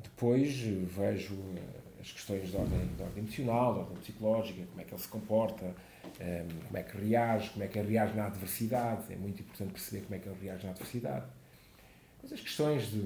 Depois 0.02 0.60
vejo 0.60 1.36
eh, 1.56 2.02
as 2.02 2.12
questões 2.12 2.50
de 2.50 2.58
ordem, 2.58 2.88
de 2.96 3.04
ordem 3.04 3.24
emocional, 3.24 3.74
de 3.74 3.80
ordem 3.82 3.98
psicológica, 3.98 4.65
como 4.65 4.82
é 4.82 4.84
que 4.84 4.93
ele 4.93 5.02
se 5.02 5.08
comporta, 5.08 5.76
ehm, 6.19 6.48
como 6.65 6.78
é 6.78 6.84
que 6.84 6.98
reage, 6.98 7.50
como 7.52 7.63
é 7.63 7.67
que 7.67 7.80
ele 7.80 7.93
reage 7.93 8.15
na 8.15 8.26
adversidade. 8.26 9.13
É 9.13 9.15
muito 9.15 9.41
importante 9.41 9.72
perceber 9.72 10.04
como 10.04 10.15
é 10.15 10.19
que 10.19 10.28
ele 10.28 10.38
reage 10.41 10.65
na 10.65 10.72
adversidade. 10.72 11.26
Mas 12.24 12.32
as 12.32 12.40
questões 12.40 12.90
de, 12.90 13.02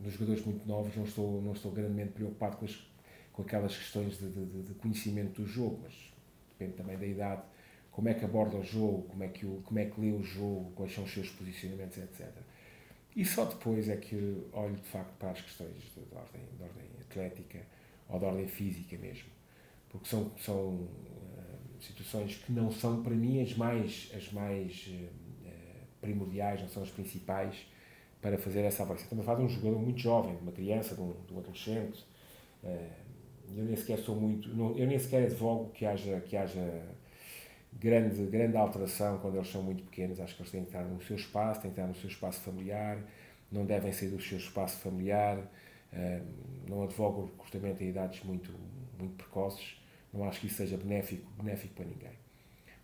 dos 0.00 0.14
jogadores 0.14 0.44
muito 0.44 0.66
novos, 0.66 0.94
não 0.96 1.04
estou, 1.04 1.40
não 1.40 1.52
estou 1.52 1.70
grandemente 1.70 2.10
preocupado 2.10 2.56
com, 2.56 2.64
as, 2.64 2.76
com 3.32 3.42
aquelas 3.42 3.76
questões 3.76 4.18
de, 4.18 4.28
de, 4.28 4.62
de 4.64 4.74
conhecimento 4.74 5.40
do 5.40 5.46
jogo, 5.46 5.78
mas 5.84 5.94
depende 6.50 6.76
também 6.76 6.98
da 6.98 7.06
idade 7.06 7.42
com 7.92 7.96
como 7.96 8.08
é 8.08 8.14
que 8.14 8.24
aborda 8.24 8.56
o 8.56 8.64
jogo, 8.64 9.02
como 9.02 9.22
é 9.22 9.28
que, 9.28 9.46
o, 9.46 9.62
como 9.62 9.78
é 9.78 9.84
que 9.84 10.00
lê 10.00 10.12
o 10.12 10.22
jogo, 10.22 10.72
quais 10.74 10.92
são 10.92 11.04
os 11.04 11.12
seus 11.12 11.28
posicionamentos, 11.30 11.96
etc. 11.98 12.28
E 13.14 13.24
só 13.24 13.44
depois 13.44 13.88
é 13.88 13.96
que 13.96 14.44
olho 14.52 14.76
de 14.76 14.88
facto 14.88 15.12
para 15.18 15.30
as 15.30 15.40
questões 15.40 15.74
de, 15.74 16.00
de 16.00 16.14
ordem, 16.14 16.40
de 16.56 16.62
ordem 16.62 16.84
atlética 17.00 17.60
ou 18.08 18.18
de 18.18 18.24
ordem 18.24 18.48
física 18.48 18.96
mesmo. 18.98 19.28
Porque 19.88 20.08
são, 20.08 20.30
são 20.38 20.74
uh, 20.74 20.88
situações 21.80 22.36
que 22.36 22.52
não 22.52 22.70
são 22.70 23.02
para 23.02 23.14
mim 23.14 23.42
as 23.42 23.56
mais, 23.56 24.10
as 24.16 24.32
mais 24.32 24.88
uh, 24.88 25.46
primordiais, 26.00 26.60
não 26.60 26.68
são 26.68 26.82
as 26.82 26.90
principais 26.90 27.56
para 28.20 28.38
fazer 28.38 28.60
essa 28.60 28.82
avaliação. 28.82 29.04
Estamos 29.04 29.24
a 29.24 29.26
falar 29.26 29.38
de 29.38 29.44
um 29.44 29.48
jogador 29.48 29.78
muito 29.78 30.00
jovem, 30.00 30.36
de 30.36 30.42
uma 30.42 30.52
criança, 30.52 30.94
de 30.94 31.00
um, 31.00 31.14
de 31.26 31.34
um 31.34 31.38
adolescente. 31.38 32.04
Uh, 32.62 33.00
eu 33.56 33.64
nem 33.64 33.76
sequer 33.76 33.98
sou 33.98 34.14
muito, 34.14 34.48
não, 34.50 34.76
eu 34.76 34.86
nem 34.86 34.98
sequer 34.98 35.24
advogo 35.24 35.70
que 35.70 35.84
haja, 35.84 36.20
que 36.20 36.36
haja 36.36 36.82
grande, 37.72 38.24
grande 38.26 38.56
alteração 38.56 39.18
quando 39.18 39.36
eles 39.36 39.48
são 39.48 39.62
muito 39.62 39.82
pequenos. 39.84 40.20
Acho 40.20 40.36
que 40.36 40.42
eles 40.42 40.52
têm 40.52 40.62
que 40.62 40.68
estar 40.68 40.84
no 40.84 41.02
seu 41.02 41.16
espaço, 41.16 41.62
têm 41.62 41.70
que 41.70 41.80
estar 41.80 41.88
no 41.88 41.94
seu 41.94 42.08
espaço 42.08 42.40
familiar, 42.40 42.98
não 43.50 43.64
devem 43.64 43.92
sair 43.92 44.08
do 44.08 44.20
seu 44.20 44.38
espaço 44.38 44.78
familiar. 44.78 45.38
Uh, 45.92 46.24
não 46.68 46.82
advogo 46.84 47.22
o 47.22 47.24
recrutamento 47.26 47.82
em 47.82 47.88
idades 47.88 48.22
muito, 48.22 48.52
muito 48.98 49.14
precoces. 49.16 49.80
Não 50.12 50.24
acho 50.28 50.40
que 50.40 50.46
isso 50.46 50.56
seja 50.56 50.76
benéfico, 50.76 51.28
benéfico 51.36 51.74
para 51.74 51.84
ninguém. 51.84 52.12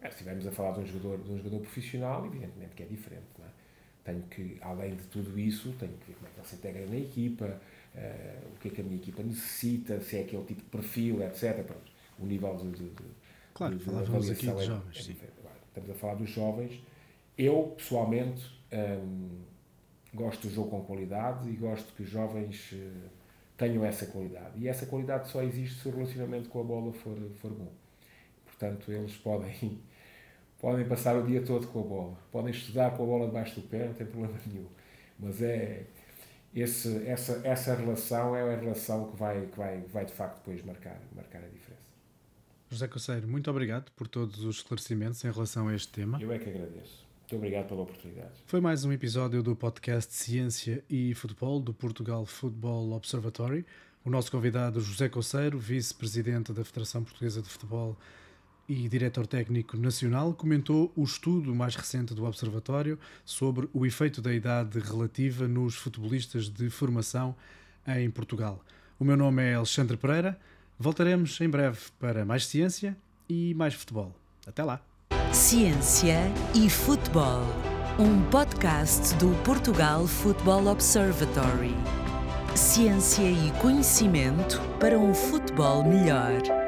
Mas, 0.00 0.14
se 0.14 0.20
estivermos 0.20 0.46
a 0.46 0.52
falar 0.52 0.72
de 0.72 0.80
um 0.80 0.86
jogador, 0.86 1.22
de 1.22 1.32
um 1.32 1.36
jogador 1.36 1.60
profissional, 1.60 2.26
evidentemente 2.26 2.74
que 2.74 2.82
é 2.82 2.86
diferente. 2.86 3.24
É? 3.40 3.55
Tenho 4.06 4.22
que, 4.30 4.56
além 4.60 4.94
de 4.94 5.02
tudo 5.04 5.36
isso, 5.36 5.74
tenho 5.80 5.92
que 5.94 6.06
ver 6.06 6.14
como 6.14 6.28
é 6.28 6.30
que 6.30 6.38
ele 6.38 6.46
se 6.46 6.54
integra 6.54 6.86
na 6.86 6.96
equipa, 6.96 7.44
uh, 7.44 8.54
o 8.54 8.58
que 8.60 8.68
é 8.68 8.70
que 8.70 8.80
a 8.80 8.84
minha 8.84 8.96
equipa 8.96 9.20
necessita, 9.24 10.00
se 10.00 10.16
é 10.16 10.20
aquele 10.20 10.44
tipo 10.44 10.62
de 10.62 10.68
perfil, 10.68 11.22
etc. 11.24 11.64
Pronto, 11.64 11.90
o 12.20 12.24
nível 12.24 12.56
de, 12.56 12.70
de, 12.70 12.92
Claro, 13.52 13.76
de, 13.76 13.84
falávamos 13.84 14.30
aqui 14.30 14.46
dos 14.46 14.62
é, 14.62 14.64
jovens. 14.66 14.96
É 14.96 15.02
sim. 15.02 15.16
Estamos 15.68 15.90
a 15.90 15.94
falar 15.94 16.14
dos 16.14 16.30
jovens. 16.30 16.80
Eu, 17.36 17.74
pessoalmente, 17.76 18.44
hum, 18.72 19.40
gosto 20.14 20.46
do 20.46 20.54
jogo 20.54 20.70
com 20.70 20.84
qualidade 20.84 21.48
e 21.50 21.52
gosto 21.56 21.92
que 21.94 22.04
os 22.04 22.08
jovens 22.08 22.70
uh, 22.72 23.10
tenham 23.56 23.84
essa 23.84 24.06
qualidade. 24.06 24.56
E 24.56 24.68
essa 24.68 24.86
qualidade 24.86 25.28
só 25.28 25.42
existe 25.42 25.80
se 25.80 25.88
o 25.88 25.90
relacionamento 25.90 26.48
com 26.48 26.60
a 26.60 26.64
bola 26.64 26.92
for, 26.92 27.18
for 27.40 27.50
bom. 27.50 27.72
Portanto, 28.44 28.92
eles 28.92 29.16
podem, 29.16 29.80
podem 30.60 30.86
passar 30.86 31.16
o 31.16 31.26
dia 31.26 31.42
todo 31.42 31.66
com 31.68 31.80
a 31.80 31.84
bola, 31.84 32.18
podem 32.30 32.50
estudar 32.50 32.96
com 32.96 33.02
a 33.02 33.06
bola 33.06 33.26
debaixo 33.26 33.60
do 33.60 33.68
pé, 33.68 33.86
não 33.86 33.94
tem 33.94 34.06
problema 34.06 34.34
nenhum. 34.46 34.66
Mas 35.18 35.42
é 35.42 35.86
esse, 36.54 37.06
essa, 37.06 37.40
essa 37.44 37.74
relação 37.74 38.34
é 38.34 38.54
a 38.54 38.58
relação 38.58 39.10
que 39.10 39.16
vai, 39.16 39.46
que 39.46 39.56
vai, 39.56 39.80
vai 39.92 40.04
de 40.06 40.12
facto 40.12 40.36
depois 40.36 40.64
marcar, 40.64 40.98
marcar 41.14 41.38
a 41.38 41.48
diferença. 41.48 41.84
José 42.70 42.88
Coceiro, 42.88 43.28
muito 43.28 43.50
obrigado 43.50 43.90
por 43.92 44.08
todos 44.08 44.42
os 44.42 44.56
esclarecimentos 44.56 45.24
em 45.24 45.30
relação 45.30 45.68
a 45.68 45.74
este 45.74 45.88
tema. 45.88 46.18
Eu 46.20 46.32
é 46.32 46.38
que 46.38 46.48
agradeço. 46.48 47.06
Muito 47.20 47.36
obrigado 47.36 47.68
pela 47.68 47.82
oportunidade. 47.82 48.32
Foi 48.46 48.60
mais 48.60 48.84
um 48.84 48.92
episódio 48.92 49.42
do 49.42 49.54
podcast 49.54 50.14
Ciência 50.14 50.82
e 50.88 51.14
Futebol 51.14 51.60
do 51.60 51.74
Portugal 51.74 52.24
Football 52.24 52.92
Observatory. 52.92 53.66
O 54.04 54.10
nosso 54.10 54.30
convidado, 54.30 54.80
José 54.80 55.08
Coceiro, 55.08 55.58
vice-presidente 55.58 56.52
da 56.52 56.64
Federação 56.64 57.02
Portuguesa 57.04 57.42
de 57.42 57.48
Futebol 57.48 57.96
e 58.68 58.88
diretor 58.88 59.26
técnico 59.26 59.76
nacional, 59.76 60.32
comentou 60.34 60.92
o 60.96 61.04
estudo 61.04 61.54
mais 61.54 61.74
recente 61.74 62.14
do 62.14 62.24
Observatório 62.24 62.98
sobre 63.24 63.68
o 63.72 63.86
efeito 63.86 64.20
da 64.20 64.32
idade 64.32 64.78
relativa 64.78 65.46
nos 65.46 65.74
futebolistas 65.74 66.48
de 66.48 66.68
formação 66.70 67.34
em 67.86 68.10
Portugal. 68.10 68.64
O 68.98 69.04
meu 69.04 69.16
nome 69.16 69.42
é 69.42 69.54
Alexandre 69.54 69.96
Pereira. 69.96 70.38
Voltaremos 70.78 71.40
em 71.40 71.48
breve 71.48 71.78
para 71.98 72.24
mais 72.24 72.46
ciência 72.46 72.96
e 73.28 73.54
mais 73.54 73.74
futebol. 73.74 74.14
Até 74.46 74.62
lá! 74.62 74.80
Ciência 75.32 76.18
e 76.54 76.70
Futebol, 76.70 77.42
um 77.98 78.22
podcast 78.30 79.14
do 79.16 79.30
Portugal 79.42 80.06
Football 80.06 80.68
Observatory. 80.68 81.74
Ciência 82.54 83.30
e 83.30 83.50
conhecimento 83.60 84.60
para 84.80 84.98
um 84.98 85.12
futebol 85.12 85.84
melhor. 85.84 86.65